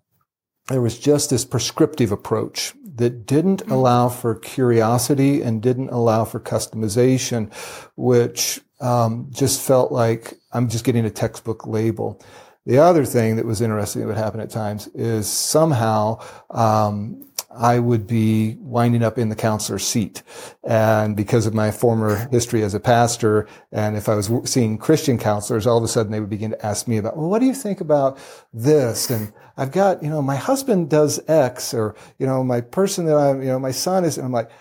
there 0.67 0.81
was 0.81 0.97
just 0.97 1.29
this 1.29 1.45
prescriptive 1.45 2.11
approach 2.11 2.73
that 2.95 3.25
didn't 3.25 3.61
mm-hmm. 3.63 3.71
allow 3.71 4.09
for 4.09 4.35
curiosity 4.35 5.41
and 5.41 5.61
didn't 5.61 5.89
allow 5.89 6.25
for 6.25 6.39
customization, 6.39 7.53
which 7.95 8.61
um, 8.79 9.27
just 9.31 9.61
felt 9.61 9.91
like 9.91 10.35
I'm 10.51 10.69
just 10.69 10.85
getting 10.85 11.05
a 11.05 11.09
textbook 11.09 11.67
label. 11.67 12.21
The 12.65 12.79
other 12.79 13.05
thing 13.05 13.35
that 13.35 13.45
was 13.45 13.61
interesting 13.61 14.01
that 14.01 14.07
would 14.07 14.17
happen 14.17 14.39
at 14.39 14.49
times 14.49 14.87
is 14.87 15.27
somehow 15.27 16.19
um, 16.49 17.27
I 17.57 17.79
would 17.79 18.05
be 18.05 18.55
winding 18.59 19.03
up 19.03 19.17
in 19.17 19.29
the 19.29 19.35
counselor 19.35 19.79
seat. 19.79 20.23
And 20.63 21.15
because 21.15 21.45
of 21.45 21.53
my 21.53 21.71
former 21.71 22.27
history 22.31 22.63
as 22.63 22.73
a 22.73 22.79
pastor, 22.79 23.47
and 23.71 23.95
if 23.95 24.09
I 24.09 24.15
was 24.15 24.29
seeing 24.45 24.77
Christian 24.77 25.17
counselors, 25.17 25.65
all 25.65 25.77
of 25.77 25.83
a 25.83 25.87
sudden 25.87 26.11
they 26.11 26.19
would 26.19 26.29
begin 26.29 26.51
to 26.51 26.65
ask 26.65 26.87
me 26.87 26.97
about, 26.97 27.17
well, 27.17 27.29
what 27.29 27.39
do 27.39 27.45
you 27.45 27.53
think 27.53 27.81
about 27.81 28.17
this? 28.53 29.09
And 29.09 29.33
I've 29.57 29.71
got, 29.71 30.03
you 30.03 30.09
know, 30.09 30.21
my 30.21 30.35
husband 30.35 30.89
does 30.89 31.19
X, 31.29 31.73
or, 31.73 31.95
you 32.19 32.27
know, 32.27 32.43
my 32.43 32.61
person 32.61 33.05
that 33.05 33.15
I'm, 33.15 33.41
you 33.41 33.47
know, 33.47 33.59
my 33.59 33.71
son 33.71 34.03
is, 34.03 34.17
and 34.17 34.25
I'm 34.25 34.33
like, 34.33 34.51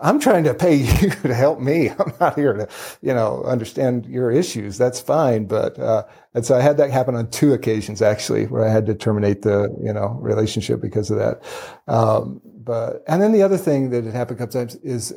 I'm 0.00 0.18
trying 0.18 0.44
to 0.44 0.54
pay 0.54 0.74
you 1.00 1.10
to 1.10 1.34
help 1.34 1.60
me. 1.60 1.90
I'm 1.90 2.12
not 2.20 2.36
here 2.36 2.52
to, 2.54 2.68
you 3.02 3.12
know, 3.12 3.42
understand 3.44 4.06
your 4.06 4.30
issues. 4.30 4.78
That's 4.78 5.00
fine. 5.00 5.46
But, 5.46 5.78
uh, 5.78 6.04
and 6.34 6.44
so 6.44 6.56
I 6.56 6.60
had 6.60 6.76
that 6.78 6.90
happen 6.90 7.14
on 7.14 7.30
two 7.30 7.52
occasions 7.52 8.00
actually, 8.00 8.46
where 8.46 8.64
I 8.64 8.70
had 8.70 8.86
to 8.86 8.94
terminate 8.94 9.42
the, 9.42 9.74
you 9.82 9.92
know, 9.92 10.16
relationship 10.20 10.80
because 10.80 11.10
of 11.10 11.18
that. 11.18 11.42
Um, 11.88 12.40
but, 12.44 13.02
and 13.06 13.20
then 13.20 13.32
the 13.32 13.42
other 13.42 13.58
thing 13.58 13.90
that 13.90 14.04
had 14.04 14.14
happened 14.14 14.38
a 14.38 14.42
couple 14.42 14.60
times 14.60 14.76
is 14.76 15.14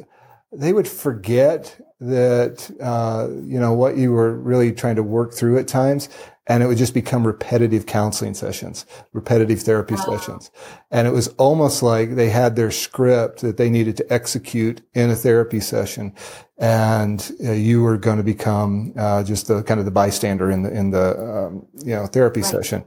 they 0.51 0.73
would 0.73 0.87
forget 0.87 1.79
that, 1.99 2.69
uh, 2.81 3.27
you 3.45 3.59
know, 3.59 3.73
what 3.73 3.97
you 3.97 4.11
were 4.11 4.35
really 4.35 4.71
trying 4.71 4.95
to 4.95 5.03
work 5.03 5.33
through 5.33 5.57
at 5.57 5.67
times 5.67 6.09
and 6.47 6.61
it 6.61 6.67
would 6.67 6.77
just 6.77 6.93
become 6.93 7.25
repetitive 7.25 7.85
counseling 7.85 8.33
sessions, 8.33 8.85
repetitive 9.13 9.61
therapy 9.61 9.95
wow. 9.95 10.17
sessions. 10.17 10.51
And 10.91 11.07
it 11.07 11.11
was 11.11 11.29
almost 11.29 11.81
like 11.81 12.15
they 12.15 12.29
had 12.29 12.55
their 12.55 12.71
script 12.71 13.41
that 13.41 13.57
they 13.57 13.69
needed 13.69 13.97
to 13.97 14.13
execute 14.13 14.81
in 14.93 15.09
a 15.09 15.15
therapy 15.15 15.59
session. 15.59 16.13
And 16.57 17.31
uh, 17.43 17.51
you 17.51 17.81
were 17.81 17.97
going 17.97 18.17
to 18.17 18.23
become 18.23 18.93
uh, 18.95 19.23
just 19.23 19.47
the 19.47 19.63
kind 19.63 19.79
of 19.79 19.85
the 19.85 19.91
bystander 19.91 20.51
in 20.51 20.63
the, 20.63 20.71
in 20.71 20.91
the, 20.91 21.19
um, 21.19 21.67
you 21.83 21.95
know, 21.95 22.05
therapy 22.05 22.41
right. 22.41 22.49
session. 22.49 22.83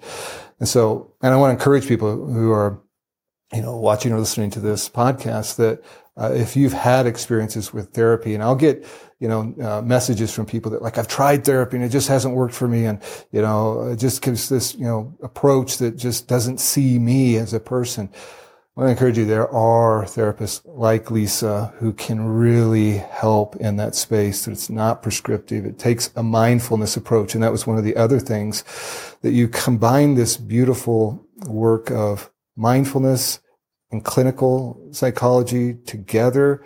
And 0.61 0.69
so, 0.69 1.13
and 1.21 1.35
I 1.35 1.37
want 1.37 1.51
to 1.51 1.61
encourage 1.61 1.89
people 1.89 2.33
who 2.33 2.53
are, 2.53 2.81
you 3.53 3.63
know, 3.63 3.77
watching 3.77 4.13
or 4.13 4.19
listening 4.19 4.51
to 4.51 4.61
this 4.61 4.89
podcast 4.89 5.57
that 5.57 5.83
uh, 6.19 6.33
if 6.33 6.57
you've 6.57 6.73
had 6.73 7.07
experiences 7.07 7.73
with 7.73 7.91
therapy, 7.91 8.35
and 8.35 8.43
I'll 8.43 8.57
get, 8.57 8.85
you 9.21 9.29
know, 9.29 9.55
uh, 9.63 9.83
messages 9.83 10.33
from 10.33 10.47
people 10.47 10.71
that 10.73 10.83
like, 10.83 10.99
I've 10.99 11.09
tried 11.09 11.45
therapy 11.45 11.77
and 11.77 11.85
it 11.85 11.91
just 11.91 12.09
hasn't 12.09 12.35
worked 12.35 12.55
for 12.55 12.69
me. 12.69 12.87
And, 12.87 13.01
you 13.31 13.43
know, 13.43 13.89
it 13.89 13.97
just 13.97 14.23
gives 14.23 14.49
this, 14.49 14.75
you 14.75 14.85
know, 14.85 15.17
approach 15.23 15.79
that 15.79 15.97
just 15.97 16.29
doesn't 16.29 16.59
see 16.59 16.99
me 16.99 17.37
as 17.37 17.55
a 17.55 17.61
person. 17.61 18.11
I 18.13 18.81
want 18.81 18.89
to 18.89 18.93
encourage 18.93 19.19
you, 19.19 19.25
there 19.25 19.53
are 19.53 20.05
therapists 20.05 20.63
like 20.65 21.11
Lisa 21.11 21.73
who 21.79 21.93
can 21.93 22.25
really 22.25 22.99
help 22.99 23.57
in 23.57 23.75
that 23.77 23.97
space. 23.97 24.45
That 24.45 24.53
it's 24.53 24.71
not 24.71 25.03
prescriptive. 25.03 25.65
It 25.65 25.81
takes 25.81 26.13
a 26.15 26.23
mindfulness 26.23 26.97
approach. 26.97 27.35
And 27.35 27.43
that 27.43 27.51
was 27.51 27.67
one 27.67 27.77
of 27.77 27.83
the 27.83 27.97
other 27.97 28.21
things 28.21 28.63
that 29.23 29.33
you 29.33 29.49
combine 29.49 30.15
this 30.15 30.37
beautiful 30.37 31.27
work 31.49 31.91
of 31.91 32.31
mindfulness, 32.55 33.41
and 33.91 34.05
clinical 34.05 34.81
psychology 34.93 35.75
together. 35.75 36.65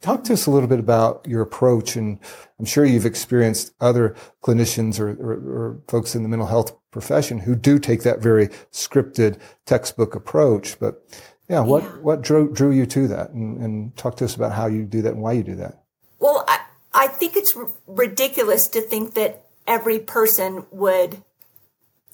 Talk 0.00 0.24
to 0.24 0.32
us 0.32 0.46
a 0.46 0.50
little 0.50 0.68
bit 0.68 0.78
about 0.78 1.26
your 1.26 1.42
approach. 1.42 1.96
And 1.96 2.18
I'm 2.58 2.64
sure 2.64 2.84
you've 2.84 3.06
experienced 3.06 3.72
other 3.80 4.14
clinicians 4.42 5.00
or, 5.00 5.10
or, 5.10 5.32
or 5.32 5.80
folks 5.88 6.14
in 6.14 6.22
the 6.22 6.28
mental 6.28 6.46
health 6.46 6.72
profession 6.90 7.38
who 7.38 7.54
do 7.54 7.78
take 7.78 8.02
that 8.02 8.20
very 8.20 8.48
scripted 8.72 9.38
textbook 9.66 10.14
approach. 10.14 10.78
But 10.78 11.02
yeah, 11.48 11.60
what, 11.60 11.82
yeah. 11.82 11.88
what 12.00 12.22
drew, 12.22 12.52
drew 12.52 12.70
you 12.70 12.86
to 12.86 13.08
that? 13.08 13.30
And, 13.30 13.58
and 13.58 13.96
talk 13.96 14.16
to 14.18 14.24
us 14.24 14.36
about 14.36 14.52
how 14.52 14.66
you 14.66 14.84
do 14.84 15.02
that 15.02 15.14
and 15.14 15.22
why 15.22 15.32
you 15.32 15.42
do 15.42 15.56
that. 15.56 15.82
Well, 16.20 16.44
I, 16.46 16.60
I 16.94 17.06
think 17.08 17.36
it's 17.36 17.56
r- 17.56 17.68
ridiculous 17.86 18.68
to 18.68 18.80
think 18.80 19.14
that 19.14 19.46
every 19.66 19.98
person 19.98 20.64
would 20.70 21.22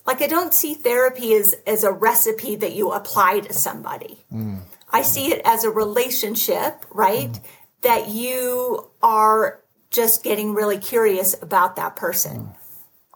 like 0.07 0.23
I 0.23 0.27
don't 0.27 0.53
see 0.53 0.75
therapy 0.75 1.35
as 1.35 1.55
as 1.67 1.85
a 1.85 1.93
recipe 1.93 2.57
that 2.57 2.75
you 2.75 2.93
apply 2.93 3.41
to 3.41 3.53
somebody. 3.53 4.25
Mm. 4.33 4.61
I 4.91 5.03
see 5.03 5.33
it 5.33 5.43
as 5.45 5.65
a 5.65 5.71
relationship, 5.71 6.87
right? 6.91 7.31
Mm. 7.31 7.43
That 7.83 8.09
you 8.09 8.91
are 9.03 9.61
just 9.91 10.23
getting 10.23 10.55
really 10.55 10.79
curious 10.79 11.35
about 11.41 11.77
that 11.77 11.97
person. 11.97 12.55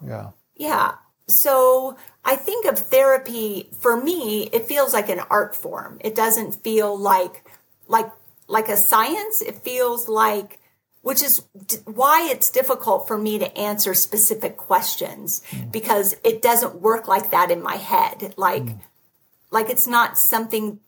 Mm. 0.02 0.09
Yeah. 0.09 0.30
Yeah. 0.57 0.92
So 1.26 1.97
I 2.25 2.37
think 2.37 2.64
of 2.64 2.78
therapy 2.78 3.68
for 3.78 4.02
me, 4.02 4.49
it 4.52 4.64
feels 4.64 4.95
like 4.95 5.09
an 5.09 5.21
art 5.30 5.54
form. 5.54 5.99
It 6.00 6.14
doesn't 6.14 6.62
feel 6.62 6.99
like 6.99 7.45
like 7.87 8.11
like 8.47 8.68
a 8.68 8.76
science. 8.76 9.42
It 9.42 9.57
feels 9.57 10.09
like 10.09 10.58
which 11.09 11.23
is 11.23 11.43
why 11.87 12.29
it's 12.31 12.50
difficult 12.50 13.09
for 13.09 13.17
me 13.17 13.38
to 13.38 13.57
answer 13.57 13.95
specific 13.95 14.59
questions 14.59 15.41
mm. 15.49 15.73
because 15.73 16.15
it 16.23 16.43
doesn't 16.43 16.83
work 16.83 17.09
like 17.09 17.31
that 17.31 17.50
in 17.50 17.62
my 17.62 17.77
head. 17.77 18.35
Like, 18.37 18.65
mm. 18.65 18.79
like 19.50 19.71
it's 19.71 19.87
not 19.87 20.19
something 20.19 20.81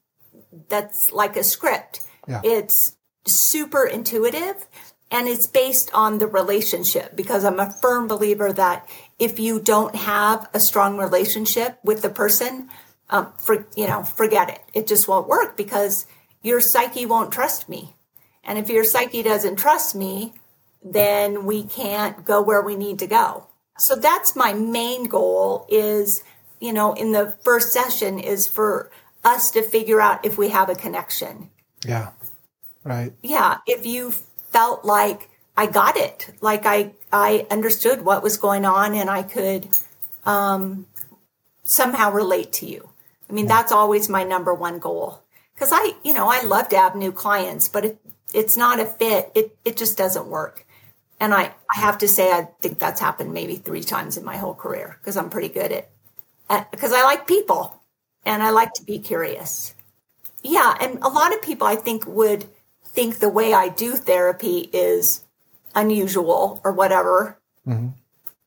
that's 0.69 1.11
like 1.11 1.39
a 1.39 1.43
script. 1.43 2.03
Yeah. 2.29 2.43
It's 2.45 2.97
super 3.25 3.87
intuitive 3.87 4.67
and 5.11 5.27
it's 5.27 5.47
based 5.47 5.91
on 5.95 6.19
the 6.19 6.27
relationship 6.27 7.17
because 7.17 7.43
I'm 7.43 7.59
a 7.59 7.73
firm 7.73 8.07
believer 8.07 8.53
that 8.53 8.87
if 9.19 9.41
you 9.41 9.59
don't 9.59 9.97
have 9.97 10.50
a 10.53 10.61
strong 10.61 10.99
relationship 10.99 11.79
with 11.83 12.03
the 12.03 12.11
person, 12.11 12.69
um, 13.09 13.33
for, 13.39 13.67
you 13.75 13.87
know, 13.87 14.05
forget 14.05 14.50
it. 14.50 14.61
It 14.75 14.87
just 14.87 15.09
won't 15.09 15.29
work 15.29 15.57
because 15.57 16.05
your 16.43 16.61
psyche 16.61 17.07
won't 17.07 17.33
trust 17.33 17.71
me 17.71 17.97
and 18.45 18.59
if 18.59 18.69
your 18.69 18.85
psyche 18.85 19.23
doesn't 19.23 19.57
trust 19.57 19.95
me, 19.95 20.35
then 20.83 21.45
we 21.45 21.65
can't 21.65 22.25
go 22.25 22.43
where 22.43 22.63
we 22.63 22.77
need 22.77 22.99
to 23.01 23.07
go. 23.07 23.47
So 23.79 23.97
that's 23.97 24.37
my 24.37 24.53
main 24.53 25.05
goal 25.05 25.67
is, 25.69 26.23
you 26.61 26.73
know, 26.73 26.93
in 26.93 27.13
the 27.13 27.37
first 27.43 27.73
session 27.73 28.19
is 28.19 28.47
for 28.47 28.91
us 29.25 29.51
to 29.53 29.63
figure 29.63 30.01
out 30.01 30.25
if 30.25 30.39
we 30.39 30.49
have 30.51 30.69
a 30.69 30.75
connection. 30.75 31.51
Yeah. 31.87 32.11
Right. 32.85 33.13
Yeah. 33.23 33.59
If 33.67 33.87
you 33.87 34.11
felt 34.11 34.85
like 34.85 35.31
I 35.57 35.67
got 35.67 35.97
it, 35.97 36.31
like 36.41 36.65
I, 36.65 36.93
I 37.13 37.47
understood 37.51 38.03
what 38.03 38.23
was 38.23 38.37
going 38.37 38.65
on 38.65 38.95
and 38.95 39.11
I 39.11 39.23
could, 39.23 39.69
um, 40.25 40.87
somehow 41.65 42.11
relate 42.11 42.53
to 42.55 42.67
you. 42.67 42.91
I 43.29 43.33
mean, 43.33 43.47
yeah. 43.47 43.57
that's 43.57 43.73
always 43.73 44.09
my 44.09 44.25
number 44.25 44.53
one 44.53 44.79
goal. 44.79 45.23
Cause 45.57 45.71
I, 45.73 45.93
you 46.03 46.15
know, 46.15 46.29
I 46.29 46.43
love 46.43 46.71
to 46.71 46.79
have 46.79 46.95
new 46.95 47.13
clients, 47.13 47.69
but 47.69 47.85
if 47.85 47.97
it's 48.35 48.57
not 48.57 48.81
a 48.81 48.87
fit. 48.87 49.31
It 49.35 49.57
it 49.65 49.77
just 49.77 49.97
doesn't 49.97 50.27
work. 50.27 50.67
And 51.23 51.35
I, 51.35 51.53
I 51.71 51.81
have 51.81 51.99
to 51.99 52.09
say, 52.09 52.33
I 52.33 52.49
think 52.63 52.79
that's 52.79 53.01
happened 53.01 53.35
maybe 53.35 53.57
three 53.57 53.83
times 53.83 54.17
in 54.17 54.25
my 54.25 54.39
whole 54.39 54.55
career 54.55 54.97
because 54.99 55.19
I'm 55.19 55.29
pretty 55.29 55.51
good 55.51 55.85
at, 56.49 56.71
because 56.71 56.95
I 56.95 57.03
like 57.03 57.27
people 57.27 57.83
and 58.25 58.43
I 58.43 58.49
like 58.51 58.73
to 58.75 58.85
be 58.85 58.99
curious. 58.99 59.75
Yeah. 60.43 60.75
And 60.81 60.99
a 61.03 61.11
lot 61.11 61.35
of 61.35 61.43
people 61.43 61.67
I 61.67 61.77
think 61.77 62.07
would 62.07 62.47
think 62.85 63.19
the 63.19 63.29
way 63.29 63.53
I 63.53 63.69
do 63.69 63.97
therapy 63.97 64.71
is 64.73 65.23
unusual 65.75 66.63
or 66.65 66.73
whatever. 66.73 67.39
Mm-hmm. 67.69 67.89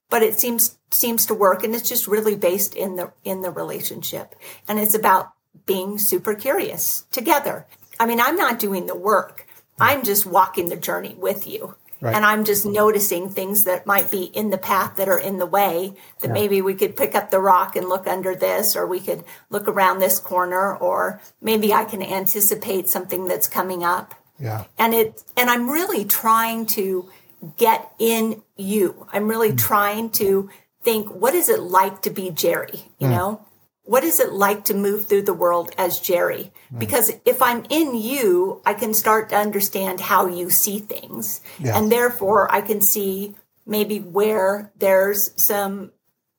But 0.09 0.23
it 0.23 0.39
seems, 0.39 0.79
seems 0.89 1.27
to 1.27 1.35
work. 1.35 1.63
And 1.63 1.75
it's 1.75 1.87
just 1.87 2.07
really 2.07 2.35
based 2.35 2.75
in 2.75 2.95
the, 2.95 3.13
in 3.23 3.41
the 3.41 3.51
relationship. 3.51 4.33
And 4.67 4.79
it's 4.79 4.95
about 4.95 5.31
being 5.67 5.99
super 5.99 6.33
curious 6.33 7.05
together. 7.11 7.67
I 7.99 8.07
mean, 8.07 8.19
I'm 8.19 8.35
not 8.35 8.57
doing 8.57 8.87
the 8.87 8.97
work. 8.97 9.42
I'm 9.79 10.03
just 10.03 10.25
walking 10.25 10.69
the 10.69 10.75
journey 10.75 11.15
with 11.17 11.47
you. 11.47 11.75
Right. 12.01 12.15
And 12.15 12.25
I'm 12.25 12.43
just 12.43 12.65
noticing 12.65 13.29
things 13.29 13.63
that 13.63 13.87
might 13.87 14.11
be 14.11 14.23
in 14.23 14.49
the 14.49 14.57
path 14.57 14.97
that 14.97 15.07
are 15.07 15.17
in 15.17 15.37
the 15.37 15.45
way 15.45 15.93
that 16.19 16.27
yeah. 16.27 16.33
maybe 16.33 16.61
we 16.61 16.73
could 16.73 16.97
pick 16.97 17.15
up 17.15 17.31
the 17.31 17.39
rock 17.39 17.77
and 17.77 17.87
look 17.87 18.07
under 18.07 18.35
this, 18.35 18.75
or 18.75 18.85
we 18.85 18.99
could 18.99 19.23
look 19.49 19.69
around 19.69 19.99
this 19.99 20.19
corner, 20.19 20.75
or 20.75 21.21
maybe 21.41 21.73
I 21.73 21.85
can 21.85 22.03
anticipate 22.03 22.89
something 22.89 23.27
that's 23.27 23.47
coming 23.47 23.85
up. 23.85 24.15
Yeah. 24.37 24.65
And 24.77 24.93
it, 24.93 25.23
and 25.37 25.49
I'm 25.49 25.69
really 25.69 26.03
trying 26.03 26.65
to 26.65 27.09
get 27.55 27.89
in 27.99 28.41
you. 28.57 29.07
I'm 29.13 29.29
really 29.29 29.53
mm. 29.53 29.57
trying 29.57 30.09
to 30.11 30.49
think, 30.81 31.09
what 31.09 31.33
is 31.33 31.47
it 31.47 31.61
like 31.61 32.01
to 32.01 32.09
be 32.09 32.31
Jerry? 32.31 32.83
You 32.99 33.07
mm. 33.07 33.11
know, 33.11 33.45
what 33.85 34.03
is 34.03 34.19
it 34.19 34.31
like 34.31 34.65
to 34.65 34.73
move 34.73 35.07
through 35.07 35.23
the 35.23 35.33
world 35.33 35.71
as 35.77 35.99
Jerry? 35.99 36.51
Mm. 36.73 36.79
Because 36.79 37.11
if 37.25 37.41
I'm 37.41 37.65
in 37.69 37.95
you, 37.95 38.61
I 38.65 38.73
can 38.73 38.93
start 38.93 39.29
to 39.29 39.35
understand 39.35 39.99
how 39.99 40.27
you 40.27 40.49
see 40.49 40.79
things. 40.79 41.41
Yeah. 41.59 41.77
And 41.77 41.91
therefore, 41.91 42.53
I 42.53 42.61
can 42.61 42.79
see 42.79 43.35
maybe 43.65 43.99
where 43.99 44.71
there's 44.77 45.31
some 45.41 45.91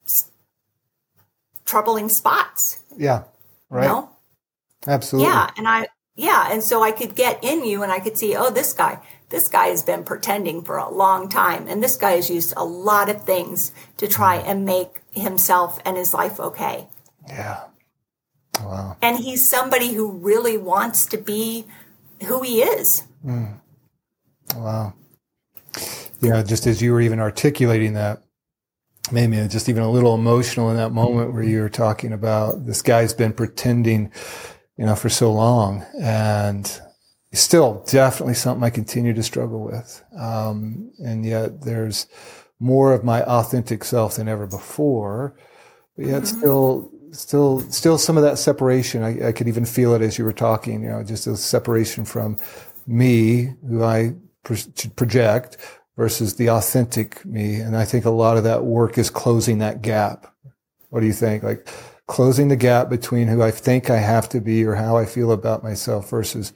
s- 0.07 0.31
troubling 1.67 2.09
spots. 2.09 2.83
Yeah. 2.97 3.25
Right. 3.69 3.83
You 3.85 3.89
know? 3.89 4.11
Absolutely. 4.87 5.31
Yeah. 5.31 5.51
And 5.59 5.69
I, 5.69 5.87
yeah. 6.17 6.49
And 6.51 6.63
so 6.63 6.83
I 6.83 6.93
could 6.93 7.15
get 7.15 7.45
in 7.45 7.65
you 7.65 7.83
and 7.83 7.93
I 7.93 8.01
could 8.01 8.17
see, 8.17 8.35
oh, 8.37 8.51
this 8.51 8.73
guy, 8.73 9.01
this 9.29 9.49
guy 9.49 9.67
has 9.67 9.83
been 9.83 10.05
pretending 10.05 10.63
for 10.63 10.79
a 10.79 10.91
long 10.91 11.29
time. 11.29 11.67
And 11.69 11.83
this 11.83 11.97
guy 11.97 12.13
has 12.13 12.31
used 12.31 12.55
a 12.57 12.65
lot 12.65 13.11
of 13.11 13.25
things 13.25 13.73
to 13.99 14.09
try 14.09 14.37
and 14.37 14.65
make 14.65 15.03
himself 15.11 15.79
and 15.85 15.99
his 15.99 16.15
life 16.15 16.41
okay. 16.41 16.89
Yeah. 17.29 17.65
Wow. 18.61 18.97
And 19.03 19.19
he's 19.19 19.49
somebody 19.49 19.95
who 19.95 20.11
really 20.11 20.57
wants 20.57 21.07
to 21.07 21.19
be 21.19 21.65
who 22.25 22.43
he 22.43 22.63
is. 22.63 23.05
Mm. 23.25 23.61
Wow. 24.57 24.95
Yeah, 26.21 26.43
just 26.43 26.67
as 26.67 26.81
you 26.81 26.93
were 26.93 27.01
even 27.01 27.21
articulating 27.21 27.95
that, 27.95 28.23
made 29.13 29.29
me 29.29 29.47
just 29.49 29.69
even 29.69 29.83
a 29.83 29.91
little 29.91 30.15
emotional 30.15 30.71
in 30.71 30.77
that 30.77 30.93
moment 30.93 31.35
where 31.35 31.43
you 31.43 31.61
were 31.61 31.69
talking 31.69 32.13
about 32.13 32.65
this 32.65 32.81
guy's 32.81 33.13
been 33.13 33.33
pretending, 33.33 34.11
you 34.79 34.87
know, 34.87 34.95
for 34.95 35.09
so 35.09 35.33
long. 35.33 35.85
And 36.01 36.81
still 37.33 37.85
definitely 37.89 38.35
something 38.35 38.65
I 38.65 38.71
continue 38.71 39.13
to 39.13 39.23
struggle 39.23 39.65
with. 39.65 40.03
Um, 40.17 40.93
and 40.99 41.27
yet 41.27 41.63
there's 41.63 42.07
more 42.61 42.93
of 42.93 43.05
my 43.05 43.23
authentic 43.23 43.85
self 43.85 44.17
than 44.17 44.29
ever 44.29 44.47
before. 44.47 45.37
But 45.97 46.07
yet 46.07 46.23
mm-hmm. 46.23 46.39
still, 46.39 46.91
still, 47.15 47.61
still 47.71 47.99
some 47.99 48.17
of 48.17 48.23
that 48.23 48.39
separation. 48.39 49.03
I, 49.03 49.29
I 49.29 49.33
could 49.33 49.49
even 49.49 49.65
feel 49.65 49.95
it 49.95 50.03
as 50.03 50.19
you 50.19 50.25
were 50.25 50.33
talking, 50.33 50.83
you 50.83 50.91
know, 50.91 51.03
just 51.03 51.27
a 51.27 51.37
separation 51.37 52.05
from 52.05 52.39
me, 52.87 53.55
who 53.69 53.83
I 53.83 54.15
pro- 54.43 54.57
project 54.97 55.57
versus 55.97 56.37
the 56.37 56.51
authentic 56.51 57.25
me. 57.25 57.57
And 57.57 57.77
I 57.77 57.85
think 57.85 58.05
a 58.05 58.11
lot 58.11 58.37
of 58.37 58.45
that 58.45 58.65
work 58.65 58.99
is 58.99 59.11
closing 59.11 59.59
that 59.59 59.83
gap. 59.83 60.35
What 60.91 61.01
do 61.01 61.07
you 61.07 61.13
think? 61.13 61.43
Like 61.43 61.69
closing 62.07 62.49
the 62.49 62.57
gap 62.57 62.89
between 62.89 63.29
who 63.29 63.43
I 63.43 63.51
think 63.51 63.91
I 63.91 63.97
have 63.99 64.29
to 64.31 64.41
be 64.41 64.65
or 64.65 64.75
how 64.75 64.97
I 64.97 65.07
feel 65.07 65.33
about 65.33 65.63
myself 65.63 66.11
versus 66.11 66.53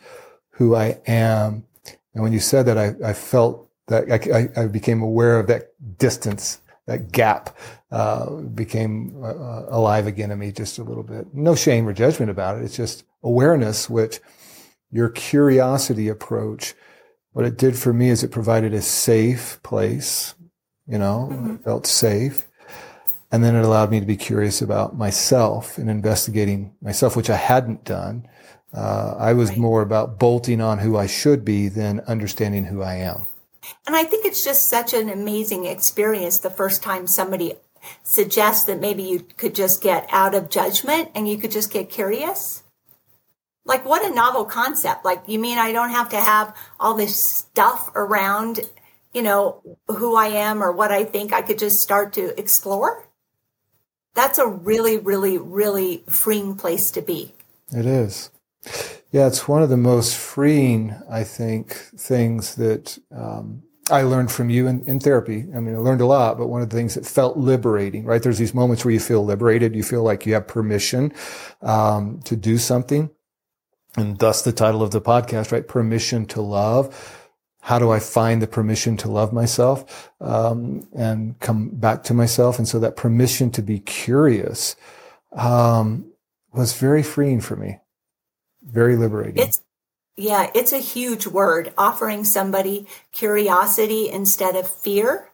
who 0.51 0.75
I 0.75 0.99
am. 1.07 1.65
And 2.15 2.23
when 2.23 2.33
you 2.33 2.41
said 2.41 2.67
that, 2.67 2.79
I, 2.79 2.95
I 3.05 3.13
felt 3.13 3.71
that 3.87 4.11
I, 4.11 4.49
I, 4.61 4.67
became 4.67 5.01
aware 5.01 5.39
of 5.39 5.47
that 5.47 5.73
distance, 5.99 6.61
that 6.87 7.11
gap, 7.11 7.57
uh, 7.91 8.31
became 8.37 9.23
uh, 9.23 9.65
alive 9.69 10.07
again 10.07 10.31
in 10.31 10.39
me 10.39 10.53
just 10.53 10.79
a 10.79 10.85
little 10.85 11.03
bit. 11.03 11.35
No 11.35 11.55
shame 11.55 11.89
or 11.89 11.93
judgment 11.93 12.31
about 12.31 12.59
it. 12.59 12.65
It's 12.65 12.77
just 12.77 13.05
awareness, 13.23 13.89
which 13.89 14.21
your 14.91 15.09
curiosity 15.09 16.09
approach, 16.09 16.75
what 17.33 17.45
it 17.45 17.57
did 17.57 17.77
for 17.77 17.93
me 17.93 18.11
is 18.11 18.23
it 18.23 18.31
provided 18.31 18.75
a 18.75 18.83
safe 18.83 19.59
place, 19.63 20.35
you 20.87 20.99
know, 20.99 21.29
mm-hmm. 21.31 21.57
felt 21.57 21.87
safe. 21.87 22.47
And 23.31 23.45
then 23.45 23.55
it 23.55 23.65
allowed 23.65 23.91
me 23.91 24.01
to 24.01 24.07
be 24.07 24.17
curious 24.17 24.63
about 24.63 24.97
myself 24.97 25.77
and 25.77 25.91
investigating 25.91 26.75
myself, 26.81 27.15
which 27.15 27.29
I 27.29 27.37
hadn't 27.37 27.85
done. 27.85 28.27
Uh, 28.73 29.15
I 29.19 29.35
was 29.35 29.51
right. 29.51 29.59
more 29.59 29.83
about 29.83 30.19
bolting 30.19 30.61
on 30.61 30.79
who 30.79 30.97
I 30.97 31.07
should 31.07 31.45
be 31.45 31.69
than 31.69 32.01
understanding 32.01 32.65
who 32.65 32.83
I 32.83 32.95
am. 32.97 33.27
And 33.87 33.97
I 33.97 34.05
think 34.05 34.25
it's 34.25 34.45
just 34.45 34.69
such 34.69 34.95
an 34.95 35.11
amazing 35.11 35.67
experience 35.67 36.39
the 36.39 36.51
first 36.51 36.83
time 36.83 37.07
somebody 37.07 37.55
suggests 38.03 38.65
that 38.65 38.81
maybe 38.81 39.03
you 39.03 39.21
could 39.21 39.55
just 39.55 39.83
get 39.83 40.07
out 40.11 40.35
of 40.35 40.51
judgment 40.51 41.11
and 41.15 41.29
you 41.29 41.37
could 41.37 41.51
just 41.51 41.73
get 41.73 41.91
curious. 41.91 42.63
Like, 43.65 43.85
what 43.85 44.05
a 44.05 44.15
novel 44.15 44.45
concept. 44.45 45.05
Like, 45.05 45.23
you 45.27 45.39
mean 45.39 45.59
I 45.59 45.73
don't 45.73 45.91
have 45.91 46.09
to 46.11 46.21
have 46.21 46.57
all 46.81 46.95
this 46.95 47.23
stuff 47.23 47.91
around, 47.95 48.61
you 49.13 49.23
know, 49.23 49.63
who 49.89 50.17
I 50.17 50.29
am 50.29 50.63
or 50.63 50.73
what 50.73 50.91
I 50.91 51.05
think? 51.05 51.33
I 51.33 51.43
could 51.43 51.59
just 51.59 51.81
start 51.81 52.15
to 52.15 52.39
explore? 52.39 53.07
That's 54.15 54.39
a 54.39 54.49
really, 54.49 54.99
really, 54.99 55.37
really 55.37 56.03
freeing 56.09 56.57
place 56.57 56.91
to 56.93 57.03
be. 57.03 57.35
It 57.71 57.85
is. 57.85 58.31
Yeah, 59.13 59.27
it's 59.27 59.47
one 59.47 59.63
of 59.63 59.69
the 59.69 59.77
most 59.77 60.17
freeing, 60.17 60.95
I 61.11 61.25
think, 61.25 61.73
things 61.73 62.55
that 62.57 62.99
um, 63.15 63.63
I 63.91 64.03
learned 64.03 64.31
from 64.31 64.51
you 64.51 64.67
in, 64.67 64.83
in, 64.85 65.01
therapy. 65.01 65.47
I 65.55 65.61
mean, 65.61 65.75
I 65.75 65.79
learned 65.79 66.01
a 66.01 66.07
lot, 66.07 66.39
but 66.39 66.49
one 66.49 66.63
of 66.63 66.71
the 66.71 66.77
things 66.77 66.95
that 66.95 67.07
felt 67.07 67.37
liberating, 67.37 68.05
right? 68.05 68.23
There's 68.23 68.39
these 68.39 68.55
moments 68.55 68.85
where 68.85 68.93
you 68.93 69.01
feel 69.01 69.25
liberated, 69.25 69.75
you 69.75 69.83
feel 69.83 70.03
like 70.03 70.27
you 70.27 70.35
have 70.35 70.47
permission 70.47 71.13
um, 71.63 72.21
to 72.25 72.37
do 72.37 72.59
something. 72.59 73.11
And 73.97 74.19
thus 74.19 74.43
the 74.43 74.53
title 74.53 74.83
of 74.83 74.91
the 74.91 75.01
podcast, 75.01 75.51
right? 75.51 75.67
Permission 75.67 76.27
to 76.27 76.41
love. 76.41 77.27
How 77.63 77.79
do 77.79 77.91
I 77.91 77.99
find 77.99 78.41
the 78.41 78.47
permission 78.47 78.97
to 78.99 79.11
love 79.11 79.33
myself 79.33 80.11
um, 80.21 80.87
and 80.97 81.39
come 81.41 81.71
back 81.71 82.05
to 82.05 82.15
myself? 82.15 82.59
And 82.59 82.69
so 82.69 82.79
that 82.79 82.97
permission 82.97 83.51
to 83.53 83.63
be 83.63 83.81
curious 83.81 84.77
um, 85.33 86.13
was 86.53 86.75
very 86.79 87.03
freeing 87.03 87.41
for 87.41 87.57
me 87.57 87.81
very 88.71 88.97
liberating. 88.97 89.43
It's 89.43 89.63
yeah, 90.19 90.51
it's 90.53 90.73
a 90.73 90.79
huge 90.79 91.29
word. 91.29 91.73
Offering 91.79 92.25
somebody 92.25 92.89
curiosity 93.13 94.09
instead 94.09 94.57
of 94.57 94.69
fear 94.69 95.31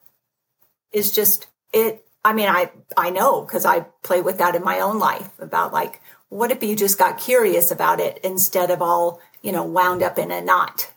is 0.92 1.10
just 1.10 1.46
it. 1.72 2.04
I 2.22 2.34
mean, 2.34 2.50
I 2.50 2.70
I 2.94 3.08
know 3.08 3.40
because 3.40 3.64
I 3.64 3.86
play 4.02 4.20
with 4.20 4.36
that 4.38 4.54
in 4.54 4.62
my 4.62 4.80
own 4.80 4.98
life 4.98 5.30
about 5.38 5.72
like, 5.72 6.02
what 6.28 6.50
if 6.50 6.62
you 6.62 6.76
just 6.76 6.98
got 6.98 7.18
curious 7.18 7.70
about 7.70 7.98
it 7.98 8.20
instead 8.22 8.70
of 8.70 8.82
all 8.82 9.22
you 9.40 9.52
know 9.52 9.64
wound 9.64 10.02
up 10.02 10.18
in 10.18 10.30
a 10.30 10.42
knot, 10.42 10.92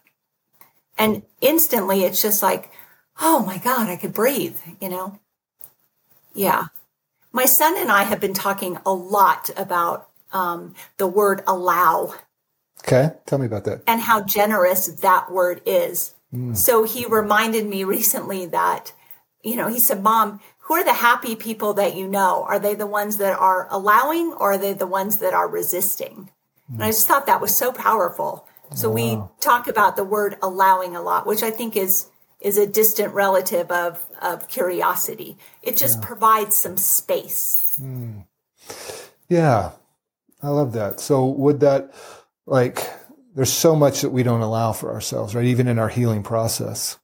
and 0.97 1.23
instantly 1.39 2.03
it's 2.03 2.21
just 2.21 2.43
like, 2.43 2.69
oh 3.21 3.45
my 3.45 3.57
god, 3.57 3.87
I 3.87 3.95
could 3.95 4.13
breathe. 4.13 4.57
You 4.81 4.89
know, 4.89 5.19
yeah. 6.33 6.65
My 7.31 7.45
son 7.45 7.77
and 7.77 7.89
I 7.89 8.03
have 8.03 8.19
been 8.19 8.33
talking 8.33 8.79
a 8.85 8.91
lot 8.91 9.49
about 9.55 10.09
um, 10.33 10.75
the 10.97 11.07
word 11.07 11.41
allow 11.47 12.15
Okay. 12.87 13.13
Tell 13.25 13.37
me 13.37 13.45
about 13.45 13.65
that. 13.65 13.83
And 13.85 13.99
how 13.99 14.21
generous 14.21 14.87
that 14.87 15.29
word 15.29 15.61
is. 15.65 16.15
Mm. 16.33 16.55
So 16.55 16.83
he 16.83 17.05
reminded 17.05 17.67
me 17.67 17.83
recently 17.83 18.45
that, 18.47 18.93
you 19.43 19.57
know, 19.57 19.67
he 19.67 19.79
said, 19.79 20.01
Mom, 20.01 20.39
who 20.59 20.73
are 20.75 20.83
the 20.83 20.93
happy 20.93 21.35
people 21.35 21.73
that 21.73 21.95
you 21.95 22.07
know? 22.07 22.45
Are 22.47 22.59
they 22.59 22.75
the 22.75 22.87
ones 22.87 23.17
that 23.17 23.37
are 23.37 23.67
allowing 23.69 24.31
or 24.33 24.53
are 24.53 24.57
they 24.57 24.73
the 24.73 24.87
ones 24.87 25.17
that 25.17 25.33
are 25.33 25.49
resisting? 25.49 26.29
Mm. 26.71 26.75
And 26.75 26.83
I 26.83 26.87
just 26.87 27.07
thought 27.07 27.25
that 27.25 27.41
was 27.41 27.55
so 27.55 27.73
powerful. 27.73 28.47
So 28.73 28.89
wow. 28.89 28.95
we 28.95 29.21
talk 29.39 29.67
about 29.67 29.95
the 29.95 30.03
word 30.03 30.37
allowing 30.41 30.95
a 30.95 31.01
lot, 31.01 31.25
which 31.25 31.43
I 31.43 31.51
think 31.51 31.75
is 31.75 32.07
is 32.39 32.57
a 32.57 32.67
distant 32.67 33.13
relative 33.13 33.71
of 33.71 34.05
of 34.21 34.47
curiosity. 34.47 35.37
It 35.63 35.77
just 35.77 35.99
yeah. 35.99 36.05
provides 36.05 36.55
some 36.55 36.77
space. 36.77 37.79
Mm. 37.81 38.25
Yeah. 39.29 39.71
I 40.43 40.49
love 40.49 40.73
that. 40.73 40.99
So 40.99 41.25
would 41.25 41.61
that 41.61 41.93
like 42.47 42.89
there's 43.35 43.53
so 43.53 43.75
much 43.75 44.01
that 44.01 44.09
we 44.09 44.23
don't 44.23 44.41
allow 44.41 44.71
for 44.71 44.91
ourselves, 44.91 45.35
right? 45.35 45.45
Even 45.45 45.67
in 45.67 45.77
our 45.77 45.89
healing 45.89 46.23
process. 46.23 46.97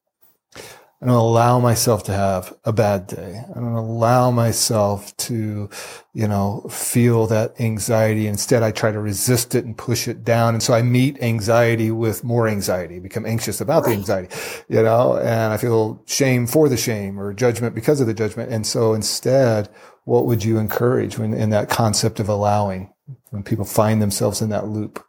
I 0.55 1.07
don't 1.07 1.15
allow 1.15 1.59
myself 1.59 2.03
to 2.03 2.13
have 2.13 2.57
a 2.63 2.71
bad 2.71 3.07
day. 3.07 3.43
I 3.49 3.59
don't 3.59 3.73
allow 3.73 4.31
myself 4.31 5.15
to, 5.17 5.69
you 6.13 6.27
know, 6.29 6.61
feel 6.69 7.27
that 7.27 7.59
anxiety. 7.59 8.25
Instead, 8.25 8.63
I 8.63 8.71
try 8.71 8.93
to 8.93 9.01
resist 9.01 9.53
it 9.53 9.65
and 9.65 9.77
push 9.77 10.07
it 10.07 10.23
down. 10.23 10.53
And 10.53 10.63
so 10.63 10.73
I 10.73 10.81
meet 10.81 11.21
anxiety 11.21 11.91
with 11.91 12.23
more 12.23 12.47
anxiety, 12.47 12.99
become 12.99 13.25
anxious 13.25 13.59
about 13.59 13.83
the 13.83 13.91
anxiety, 13.91 14.33
you 14.69 14.81
know, 14.81 15.17
and 15.17 15.51
I 15.51 15.57
feel 15.57 16.01
shame 16.05 16.47
for 16.47 16.69
the 16.69 16.77
shame 16.77 17.19
or 17.19 17.33
judgment 17.33 17.75
because 17.75 17.99
of 17.99 18.07
the 18.07 18.13
judgment. 18.13 18.53
And 18.53 18.65
so 18.65 18.93
instead, 18.93 19.67
what 20.05 20.25
would 20.25 20.45
you 20.45 20.57
encourage 20.57 21.19
when 21.19 21.33
in 21.33 21.49
that 21.49 21.69
concept 21.69 22.21
of 22.21 22.29
allowing 22.29 22.93
when 23.31 23.43
people 23.43 23.65
find 23.65 24.01
themselves 24.01 24.41
in 24.41 24.51
that 24.51 24.67
loop? 24.67 25.05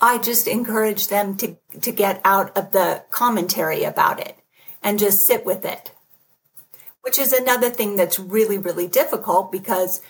I 0.00 0.18
just 0.18 0.48
encourage 0.48 1.08
them 1.08 1.36
to, 1.38 1.56
to 1.80 1.92
get 1.92 2.20
out 2.24 2.56
of 2.56 2.72
the 2.72 3.04
commentary 3.10 3.84
about 3.84 4.18
it 4.18 4.36
and 4.82 4.98
just 4.98 5.26
sit 5.26 5.44
with 5.44 5.64
it, 5.64 5.92
which 7.02 7.18
is 7.18 7.32
another 7.32 7.68
thing 7.70 7.96
that's 7.96 8.18
really, 8.18 8.56
really 8.56 8.88
difficult 8.88 9.52
because, 9.52 10.00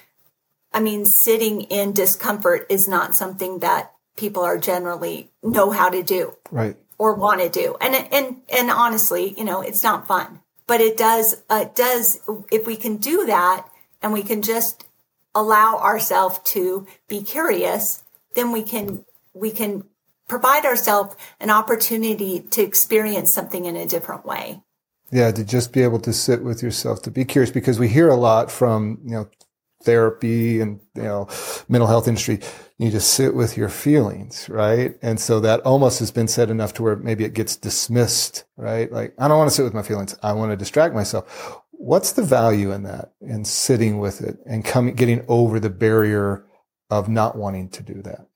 I 0.72 0.80
mean, 0.80 1.04
sitting 1.04 1.62
in 1.62 1.92
discomfort 1.92 2.66
is 2.68 2.86
not 2.86 3.16
something 3.16 3.58
that 3.58 3.92
people 4.16 4.42
are 4.42 4.58
generally 4.58 5.30
know 5.42 5.70
how 5.70 5.88
to 5.88 6.02
do. 6.02 6.34
Right. 6.50 6.76
Or 6.98 7.14
want 7.14 7.40
to 7.40 7.48
do. 7.48 7.76
And, 7.80 7.94
and, 8.12 8.42
and 8.48 8.70
honestly, 8.70 9.34
you 9.36 9.44
know, 9.44 9.62
it's 9.62 9.82
not 9.82 10.06
fun, 10.06 10.40
but 10.66 10.80
it 10.80 10.96
does, 10.96 11.42
uh, 11.48 11.64
it 11.66 11.74
does, 11.74 12.20
if 12.52 12.66
we 12.66 12.76
can 12.76 12.98
do 12.98 13.24
that 13.26 13.66
and 14.02 14.12
we 14.12 14.22
can 14.22 14.42
just 14.42 14.84
allow 15.34 15.78
ourselves 15.78 16.40
to 16.44 16.86
be 17.08 17.22
curious, 17.22 18.04
then 18.34 18.52
we 18.52 18.62
can 18.62 19.04
we 19.34 19.50
can 19.50 19.84
provide 20.28 20.64
ourselves 20.64 21.16
an 21.40 21.50
opportunity 21.50 22.40
to 22.40 22.62
experience 22.62 23.32
something 23.32 23.64
in 23.64 23.76
a 23.76 23.86
different 23.86 24.24
way. 24.24 24.62
Yeah, 25.10 25.32
to 25.32 25.44
just 25.44 25.72
be 25.72 25.82
able 25.82 25.98
to 26.00 26.12
sit 26.12 26.42
with 26.42 26.62
yourself, 26.62 27.02
to 27.02 27.10
be 27.10 27.24
curious, 27.24 27.50
because 27.50 27.78
we 27.80 27.88
hear 27.88 28.08
a 28.08 28.16
lot 28.16 28.50
from, 28.50 29.00
you 29.04 29.10
know, 29.10 29.28
therapy 29.82 30.60
and, 30.60 30.78
you 30.94 31.02
know, 31.02 31.28
mental 31.68 31.88
health 31.88 32.06
industry. 32.06 32.38
You 32.78 32.90
to 32.92 33.00
sit 33.00 33.34
with 33.34 33.58
your 33.58 33.68
feelings, 33.68 34.48
right? 34.48 34.96
And 35.02 35.20
so 35.20 35.40
that 35.40 35.60
almost 35.60 35.98
has 35.98 36.10
been 36.10 36.28
said 36.28 36.48
enough 36.48 36.72
to 36.74 36.82
where 36.82 36.96
maybe 36.96 37.24
it 37.24 37.34
gets 37.34 37.56
dismissed, 37.56 38.44
right? 38.56 38.90
Like, 38.90 39.14
I 39.18 39.28
don't 39.28 39.36
want 39.36 39.50
to 39.50 39.54
sit 39.54 39.64
with 39.64 39.74
my 39.74 39.82
feelings. 39.82 40.16
I 40.22 40.32
want 40.32 40.52
to 40.52 40.56
distract 40.56 40.94
myself. 40.94 41.60
What's 41.72 42.12
the 42.12 42.22
value 42.22 42.72
in 42.72 42.84
that, 42.84 43.12
in 43.20 43.44
sitting 43.44 43.98
with 43.98 44.22
it 44.22 44.38
and 44.46 44.64
coming, 44.64 44.94
getting 44.94 45.24
over 45.28 45.60
the 45.60 45.68
barrier 45.68 46.46
of 46.88 47.08
not 47.08 47.36
wanting 47.36 47.68
to 47.70 47.82
do 47.82 48.00
that? 48.02 48.28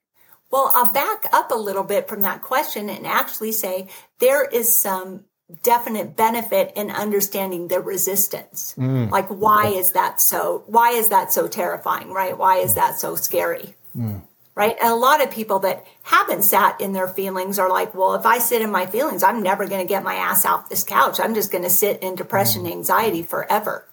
Well, 0.55 0.71
I'll 0.73 0.93
back 0.93 1.25
up 1.33 1.51
a 1.51 1.57
little 1.57 1.83
bit 1.83 2.07
from 2.07 2.21
that 2.21 2.41
question 2.41 2.89
and 2.89 3.09
actually 3.09 3.51
say 3.51 3.89
there 4.21 4.45
is 4.45 4.77
some 4.77 5.25
definite 5.65 6.17
benefit 6.17 6.73
in 6.77 6.93
understanding 6.93 7.67
the 7.67 7.81
resistance. 7.81 8.73
Mm. 8.79 9.11
Like 9.11 9.27
why 9.27 9.67
is 9.67 9.91
that 9.95 10.21
so 10.21 10.63
why 10.69 10.91
is 10.91 11.09
that 11.09 11.33
so 11.33 11.49
terrifying, 11.49 12.13
right? 12.13 12.39
Why 12.39 12.59
is 12.59 12.77
that 12.77 13.01
so 13.01 13.17
scary? 13.17 13.75
Mm. 13.99 14.23
Right? 14.55 14.77
And 14.81 14.93
a 14.93 14.95
lot 14.95 15.21
of 15.25 15.33
people 15.33 15.59
that 15.59 15.85
haven't 16.05 16.43
sat 16.43 16.81
in 16.81 16.93
their 16.93 17.09
feelings 17.09 17.59
are 17.59 17.69
like, 17.69 17.93
well, 17.93 18.15
if 18.15 18.25
I 18.25 18.39
sit 18.39 18.63
in 18.63 18.71
my 18.71 18.87
feelings, 18.87 19.25
I'm 19.25 19.43
never 19.43 19.67
going 19.67 19.85
to 19.85 19.89
get 19.89 20.05
my 20.05 20.15
ass 20.15 20.45
off 20.45 20.69
this 20.69 20.85
couch. 20.85 21.19
I'm 21.19 21.35
just 21.35 21.51
going 21.51 21.65
to 21.65 21.71
sit 21.71 22.01
in 22.01 22.15
depression, 22.15 22.63
mm. 22.63 22.71
anxiety 22.71 23.25
forever. 23.25 23.89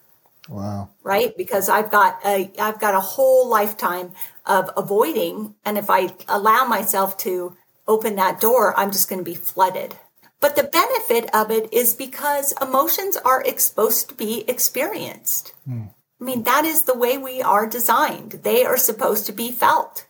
Wow. 0.47 0.89
Right? 1.01 1.35
Because 1.35 1.69
I've 1.69 1.89
got 1.89 2.19
a 2.23 2.51
I've 2.59 2.79
got 2.79 2.93
a 2.93 2.99
whole 2.99 3.49
lifetime 3.49 4.11
of 4.45 4.69
avoiding 4.75 5.55
and 5.63 5.77
if 5.77 5.89
I 5.89 6.13
allow 6.27 6.65
myself 6.65 7.17
to 7.19 7.55
open 7.87 8.15
that 8.15 8.39
door, 8.39 8.77
I'm 8.77 8.91
just 8.91 9.09
going 9.09 9.23
to 9.23 9.29
be 9.29 9.35
flooded. 9.35 9.95
But 10.39 10.55
the 10.55 10.63
benefit 10.63 11.33
of 11.35 11.51
it 11.51 11.71
is 11.71 11.93
because 11.93 12.53
emotions 12.61 13.15
are 13.17 13.43
supposed 13.57 14.09
to 14.09 14.15
be 14.15 14.43
experienced. 14.49 15.53
Mm. 15.69 15.89
I 16.19 16.23
mean, 16.23 16.43
that 16.43 16.65
is 16.65 16.83
the 16.83 16.97
way 16.97 17.17
we 17.17 17.41
are 17.41 17.67
designed. 17.67 18.31
They 18.43 18.65
are 18.65 18.77
supposed 18.77 19.25
to 19.27 19.31
be 19.31 19.51
felt, 19.51 20.05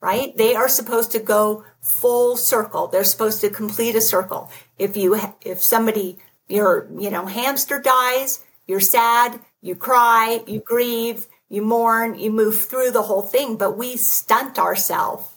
right? 0.00 0.36
They 0.36 0.54
are 0.54 0.68
supposed 0.68 1.12
to 1.12 1.18
go 1.18 1.64
full 1.80 2.36
circle. 2.36 2.86
They're 2.86 3.04
supposed 3.04 3.40
to 3.40 3.50
complete 3.50 3.96
a 3.96 4.00
circle. 4.00 4.50
If 4.78 4.96
you, 4.96 5.18
if 5.40 5.62
somebody, 5.62 6.18
your, 6.48 6.88
you 6.96 7.10
know, 7.10 7.26
hamster 7.26 7.80
dies, 7.80 8.44
you're 8.66 8.80
sad, 8.80 9.40
you 9.60 9.74
cry, 9.74 10.42
you 10.46 10.60
grieve, 10.60 11.26
you 11.52 11.62
mourn, 11.62 12.18
you 12.18 12.30
move 12.32 12.60
through 12.60 12.90
the 12.90 13.02
whole 13.02 13.22
thing, 13.22 13.56
but 13.56 13.78
we 13.78 13.96
stunt 13.96 14.58
ourselves 14.58 15.28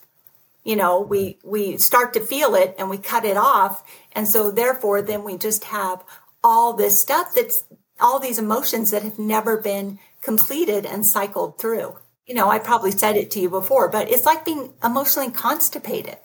you 0.66 0.76
know, 0.76 1.00
we, 1.00 1.38
we 1.44 1.78
start 1.78 2.14
to 2.16 2.20
feel 2.20 2.56
it 2.56 2.76
and 2.78 2.90
we 2.90 2.98
cut 2.98 3.24
it 3.24 3.38
off. 3.38 3.84
And 4.14 4.28
so 4.28 4.52
therefore, 4.52 5.02
then 5.02 5.24
we 5.24 5.38
just 5.38 5.66
have 5.66 6.04
all 6.44 6.74
this 6.74 7.00
stuff 7.00 7.34
that's 7.36 7.64
all 8.02 8.20
these 8.20 8.40
emotions 8.40 8.92
that 8.92 9.04
have 9.04 9.20
never 9.20 9.58
been 9.58 10.00
completed 10.22 10.86
and 10.86 11.06
cycled 11.06 11.60
through. 11.60 11.96
You 12.26 12.34
know, 12.34 12.50
I 12.50 12.58
probably 12.58 12.92
said 12.92 13.16
it 13.16 13.30
to 13.32 13.40
you 13.40 13.50
before, 13.50 13.90
but 13.90 14.10
it's 14.10 14.26
like 14.26 14.44
being 14.44 14.74
emotionally 14.84 15.32
constipated. 15.32 16.18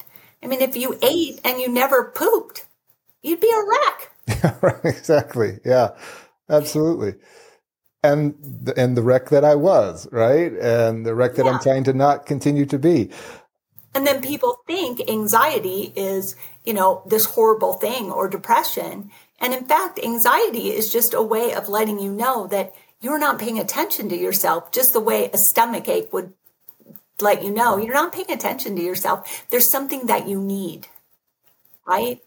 I 0.42 0.46
mean, 0.46 0.62
if 0.62 0.74
you 0.74 0.98
ate 1.02 1.38
and 1.44 1.60
you 1.60 1.68
never 1.68 2.04
pooped, 2.04 2.64
you'd 3.22 3.40
be 3.40 3.52
a 3.52 3.62
wreck. 3.62 4.10
Yeah, 4.42 4.56
right, 4.62 4.84
exactly. 4.84 5.58
Yeah, 5.66 5.90
absolutely. 6.48 7.16
And 8.02 8.72
and 8.76 8.96
the 8.96 9.02
wreck 9.02 9.28
that 9.28 9.44
I 9.44 9.54
was, 9.54 10.08
right? 10.10 10.52
And 10.52 11.04
the 11.04 11.14
wreck 11.14 11.34
that 11.34 11.44
yeah. 11.44 11.52
I'm 11.52 11.60
trying 11.60 11.84
to 11.84 11.92
not 11.92 12.24
continue 12.24 12.64
to 12.66 12.78
be. 12.78 13.10
And 13.94 14.06
then 14.06 14.22
people 14.22 14.60
think 14.66 15.08
anxiety 15.10 15.92
is, 15.96 16.36
you 16.64 16.72
know, 16.72 17.02
this 17.06 17.26
horrible 17.26 17.74
thing 17.74 18.10
or 18.10 18.28
depression. 18.28 19.10
And 19.40 19.52
in 19.52 19.64
fact, 19.64 19.98
anxiety 20.02 20.68
is 20.68 20.92
just 20.92 21.12
a 21.12 21.22
way 21.22 21.52
of 21.52 21.68
letting 21.68 21.98
you 21.98 22.12
know 22.12 22.46
that 22.46 22.74
you're 23.00 23.18
not 23.18 23.38
paying 23.38 23.58
attention 23.58 24.08
to 24.10 24.16
yourself, 24.16 24.70
just 24.70 24.92
the 24.92 25.00
way 25.00 25.30
a 25.32 25.38
stomach 25.38 25.88
ache 25.88 26.12
would 26.12 26.32
let 27.22 27.42
you 27.42 27.50
know 27.50 27.76
you're 27.76 27.94
not 27.94 28.12
paying 28.12 28.30
attention 28.30 28.76
to 28.76 28.82
yourself. 28.82 29.46
There's 29.50 29.68
something 29.68 30.06
that 30.06 30.28
you 30.28 30.40
need, 30.40 30.86
right? 31.86 32.20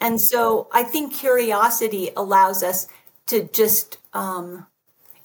And 0.00 0.20
so 0.20 0.68
I 0.72 0.84
think 0.84 1.14
curiosity 1.14 2.10
allows 2.16 2.62
us 2.62 2.86
to 3.26 3.48
just 3.52 3.98
um, 4.12 4.66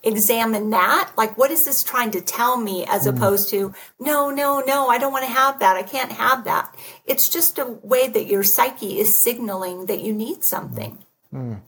examine 0.04 0.70
that. 0.72 1.12
Like, 1.18 1.38
what 1.38 1.52
is 1.52 1.66
this 1.66 1.84
trying 1.84 2.12
to 2.12 2.22
tell 2.22 2.58
me 2.58 2.86
as 2.86 3.06
mm. 3.06 3.16
opposed 3.16 3.50
to, 3.50 3.74
no, 4.00 4.30
no, 4.30 4.60
no, 4.60 4.90
I 4.90 4.98
don't 4.98 5.14
want 5.14 5.26
to 5.26 5.32
have 5.32 5.60
that. 5.60 5.78
I 5.78 5.84
can't 5.84 6.12
have 6.12 6.44
that. 6.44 6.76
It's 7.06 7.30
just 7.30 7.58
a 7.58 7.66
way 7.82 8.10
that 8.10 8.28
your 8.28 8.44
psyche 8.44 9.00
is 9.00 9.16
signaling 9.16 9.86
that 9.86 10.02
you 10.02 10.14
need 10.14 10.44
something. 10.44 11.04
Mm. 11.34 11.62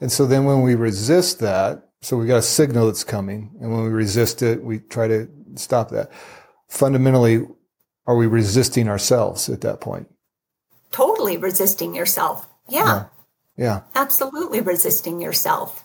And 0.00 0.10
so 0.10 0.26
then 0.26 0.44
when 0.44 0.62
we 0.62 0.74
resist 0.74 1.40
that, 1.40 1.88
so 2.00 2.16
we 2.16 2.26
got 2.26 2.38
a 2.38 2.42
signal 2.42 2.86
that's 2.86 3.04
coming. 3.04 3.50
And 3.60 3.72
when 3.72 3.84
we 3.84 3.90
resist 3.90 4.42
it, 4.42 4.64
we 4.64 4.80
try 4.80 5.06
to 5.06 5.28
stop 5.54 5.90
that. 5.90 6.10
Fundamentally, 6.68 7.46
are 8.06 8.16
we 8.16 8.26
resisting 8.26 8.88
ourselves 8.88 9.48
at 9.48 9.60
that 9.60 9.80
point? 9.80 10.08
Totally 10.90 11.36
resisting 11.36 11.94
yourself. 11.94 12.48
Yeah. 12.68 12.84
Yeah. 12.84 13.04
yeah. 13.56 13.80
Absolutely 13.94 14.60
resisting 14.60 15.20
yourself. 15.20 15.84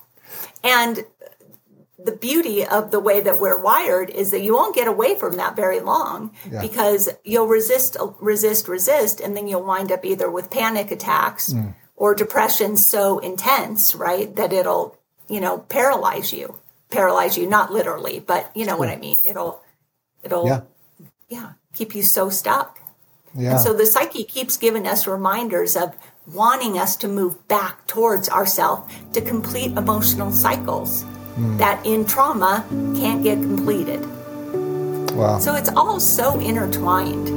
And 0.64 1.06
the 2.00 2.12
beauty 2.12 2.64
of 2.64 2.92
the 2.92 3.00
way 3.00 3.22
that 3.22 3.40
we're 3.40 3.60
wired 3.60 4.10
is 4.12 4.32
that 4.32 4.42
you 4.42 4.54
won't 4.54 4.76
get 4.76 4.88
away 4.88 5.16
from 5.16 5.38
that 5.38 5.56
very 5.56 5.80
long 5.80 6.32
yeah. 6.50 6.62
because 6.62 7.10
you'll 7.24 7.48
resist, 7.48 7.98
resist, 8.20 8.68
resist, 8.68 9.20
and 9.20 9.36
then 9.36 9.48
you'll 9.48 9.64
wind 9.64 9.92
up 9.92 10.06
either 10.06 10.30
with 10.30 10.52
panic 10.52 10.92
attacks 10.92 11.52
mm. 11.54 11.74
or 11.96 12.14
depression 12.14 12.78
so 12.78 13.18
intense, 13.20 13.96
right, 13.96 14.36
that 14.36 14.54
it'll, 14.54 14.96
you 15.28 15.42
know, 15.42 15.58
paralyze 15.58 16.32
you. 16.32 16.60
Paralyze 16.92 17.38
you, 17.38 17.48
not 17.50 17.74
literally, 17.74 18.20
but 18.20 18.50
you 18.56 18.66
know 18.66 18.78
what 18.78 18.90
I 18.90 18.96
mean. 18.96 19.18
It'll, 19.26 19.62
it'll, 20.24 20.48
yeah. 20.48 20.62
yeah, 21.28 21.52
keep 21.74 21.96
you 21.96 22.04
so 22.04 22.30
stuck. 22.30 22.80
Yeah. 23.36 23.52
And 23.52 23.60
so 23.60 23.74
the 23.74 23.86
psyche 23.86 24.24
keeps 24.24 24.56
giving 24.56 24.88
us 24.88 25.06
reminders 25.06 25.76
of 25.76 25.96
wanting 26.32 26.78
us 26.78 26.96
to 26.98 27.08
move 27.08 27.46
back 27.48 27.86
towards 27.88 28.30
ourself 28.30 28.90
to 29.14 29.22
complete 29.22 29.72
emotional 29.78 30.32
cycles 30.32 31.04
mm. 31.38 31.58
that 31.58 31.86
in 31.86 32.06
trauma 32.06 32.66
can't 32.96 33.24
get 33.24 33.40
completed. 33.40 34.06
Wow. 35.16 35.40
So 35.40 35.56
it's 35.56 35.70
all 35.70 36.00
so 36.00 36.40
intertwined. 36.40 37.30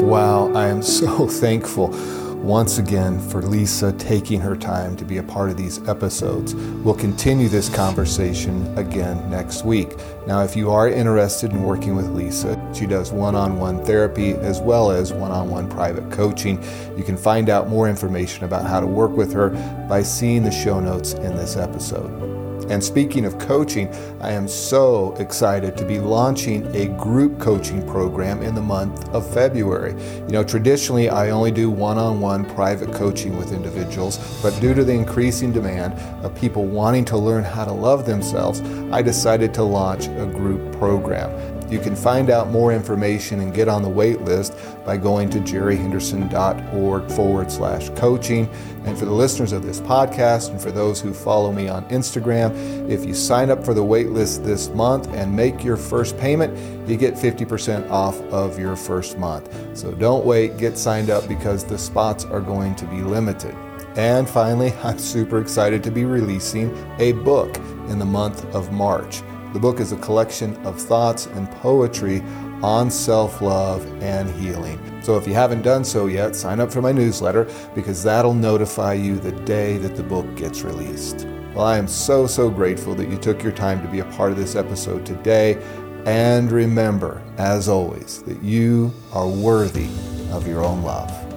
Wow, 0.00 0.52
I 0.54 0.68
am 0.68 0.82
so 0.82 1.26
thankful 1.44 1.94
once 2.42 2.78
again 2.78 3.20
for 3.20 3.42
Lisa 3.42 3.92
taking 3.92 4.40
her 4.40 4.56
time 4.56 4.96
to 4.96 5.04
be 5.04 5.18
a 5.18 5.22
part 5.22 5.50
of 5.50 5.56
these 5.56 5.86
episodes. 5.86 6.54
We'll 6.54 6.94
continue 6.94 7.48
this 7.48 7.68
conversation 7.68 8.76
again 8.78 9.30
next 9.30 9.64
week. 9.64 9.96
Now, 10.26 10.42
if 10.42 10.56
you 10.56 10.70
are 10.70 10.88
interested 10.88 11.52
in 11.52 11.62
working 11.62 11.94
with 11.94 12.08
Lisa, 12.08 12.58
she 12.74 12.86
does 12.86 13.12
one 13.12 13.34
on 13.34 13.58
one 13.58 13.84
therapy 13.84 14.32
as 14.32 14.60
well 14.60 14.90
as 14.90 15.12
one 15.12 15.30
on 15.30 15.50
one 15.50 15.68
private 15.68 16.10
coaching. 16.10 16.62
You 16.96 17.04
can 17.04 17.16
find 17.16 17.50
out 17.50 17.68
more 17.68 17.88
information 17.88 18.44
about 18.44 18.66
how 18.66 18.80
to 18.80 18.86
work 18.86 19.12
with 19.12 19.32
her 19.34 19.50
by 19.88 20.02
seeing 20.02 20.42
the 20.42 20.50
show 20.50 20.80
notes 20.80 21.12
in 21.12 21.36
this 21.36 21.56
episode. 21.56 22.39
And 22.70 22.82
speaking 22.82 23.24
of 23.24 23.36
coaching, 23.38 23.92
I 24.20 24.30
am 24.30 24.46
so 24.46 25.14
excited 25.16 25.76
to 25.76 25.84
be 25.84 25.98
launching 25.98 26.64
a 26.74 26.86
group 26.86 27.40
coaching 27.40 27.84
program 27.86 28.42
in 28.42 28.54
the 28.54 28.62
month 28.62 29.08
of 29.08 29.28
February. 29.34 30.00
You 30.26 30.28
know, 30.28 30.44
traditionally 30.44 31.08
I 31.08 31.30
only 31.30 31.50
do 31.50 31.68
one 31.68 31.98
on 31.98 32.20
one 32.20 32.44
private 32.54 32.94
coaching 32.94 33.36
with 33.36 33.52
individuals, 33.52 34.18
but 34.40 34.58
due 34.60 34.72
to 34.74 34.84
the 34.84 34.92
increasing 34.92 35.52
demand 35.52 35.94
of 36.24 36.32
people 36.36 36.64
wanting 36.64 37.04
to 37.06 37.18
learn 37.18 37.42
how 37.42 37.64
to 37.64 37.72
love 37.72 38.06
themselves, 38.06 38.60
I 38.92 39.02
decided 39.02 39.52
to 39.54 39.64
launch 39.64 40.06
a 40.06 40.26
group 40.26 40.72
program. 40.78 41.59
You 41.70 41.78
can 41.78 41.94
find 41.94 42.30
out 42.30 42.48
more 42.48 42.72
information 42.72 43.40
and 43.40 43.54
get 43.54 43.68
on 43.68 43.82
the 43.82 43.88
wait 43.88 44.22
list 44.22 44.56
by 44.84 44.96
going 44.96 45.30
to 45.30 45.38
jerryhenderson.org 45.38 47.10
forward 47.12 47.52
slash 47.52 47.90
coaching. 47.90 48.48
And 48.84 48.98
for 48.98 49.04
the 49.04 49.12
listeners 49.12 49.52
of 49.52 49.62
this 49.62 49.80
podcast 49.80 50.50
and 50.50 50.60
for 50.60 50.72
those 50.72 51.00
who 51.00 51.14
follow 51.14 51.52
me 51.52 51.68
on 51.68 51.88
Instagram, 51.90 52.90
if 52.90 53.04
you 53.04 53.14
sign 53.14 53.50
up 53.50 53.64
for 53.64 53.72
the 53.72 53.84
wait 53.84 54.08
list 54.08 54.42
this 54.42 54.68
month 54.70 55.06
and 55.14 55.34
make 55.34 55.62
your 55.62 55.76
first 55.76 56.18
payment, 56.18 56.56
you 56.88 56.96
get 56.96 57.14
50% 57.14 57.88
off 57.90 58.20
of 58.32 58.58
your 58.58 58.74
first 58.74 59.16
month. 59.16 59.54
So 59.78 59.92
don't 59.92 60.24
wait, 60.24 60.56
get 60.56 60.76
signed 60.76 61.08
up 61.08 61.28
because 61.28 61.64
the 61.64 61.78
spots 61.78 62.24
are 62.24 62.40
going 62.40 62.74
to 62.76 62.84
be 62.86 63.02
limited. 63.02 63.54
And 63.96 64.28
finally, 64.28 64.72
I'm 64.82 64.98
super 64.98 65.40
excited 65.40 65.84
to 65.84 65.90
be 65.90 66.04
releasing 66.04 66.76
a 66.98 67.12
book 67.12 67.56
in 67.88 67.98
the 67.98 68.04
month 68.04 68.44
of 68.54 68.72
March. 68.72 69.22
The 69.52 69.58
book 69.58 69.80
is 69.80 69.90
a 69.90 69.96
collection 69.96 70.56
of 70.64 70.80
thoughts 70.80 71.26
and 71.26 71.50
poetry 71.50 72.22
on 72.62 72.90
self 72.90 73.42
love 73.42 73.84
and 74.02 74.30
healing. 74.30 74.78
So 75.02 75.16
if 75.16 75.26
you 75.26 75.34
haven't 75.34 75.62
done 75.62 75.84
so 75.84 76.06
yet, 76.06 76.36
sign 76.36 76.60
up 76.60 76.70
for 76.70 76.80
my 76.80 76.92
newsletter 76.92 77.48
because 77.74 78.02
that'll 78.02 78.34
notify 78.34 78.94
you 78.94 79.18
the 79.18 79.32
day 79.32 79.76
that 79.78 79.96
the 79.96 80.02
book 80.02 80.32
gets 80.36 80.62
released. 80.62 81.26
Well, 81.54 81.64
I 81.64 81.78
am 81.78 81.88
so, 81.88 82.28
so 82.28 82.48
grateful 82.48 82.94
that 82.94 83.08
you 83.08 83.18
took 83.18 83.42
your 83.42 83.52
time 83.52 83.82
to 83.82 83.88
be 83.88 84.00
a 84.00 84.04
part 84.04 84.30
of 84.30 84.36
this 84.36 84.54
episode 84.54 85.04
today. 85.04 85.60
And 86.06 86.50
remember, 86.52 87.20
as 87.36 87.68
always, 87.68 88.22
that 88.22 88.42
you 88.42 88.92
are 89.12 89.28
worthy 89.28 89.88
of 90.30 90.46
your 90.46 90.64
own 90.64 90.82
love. 90.82 91.29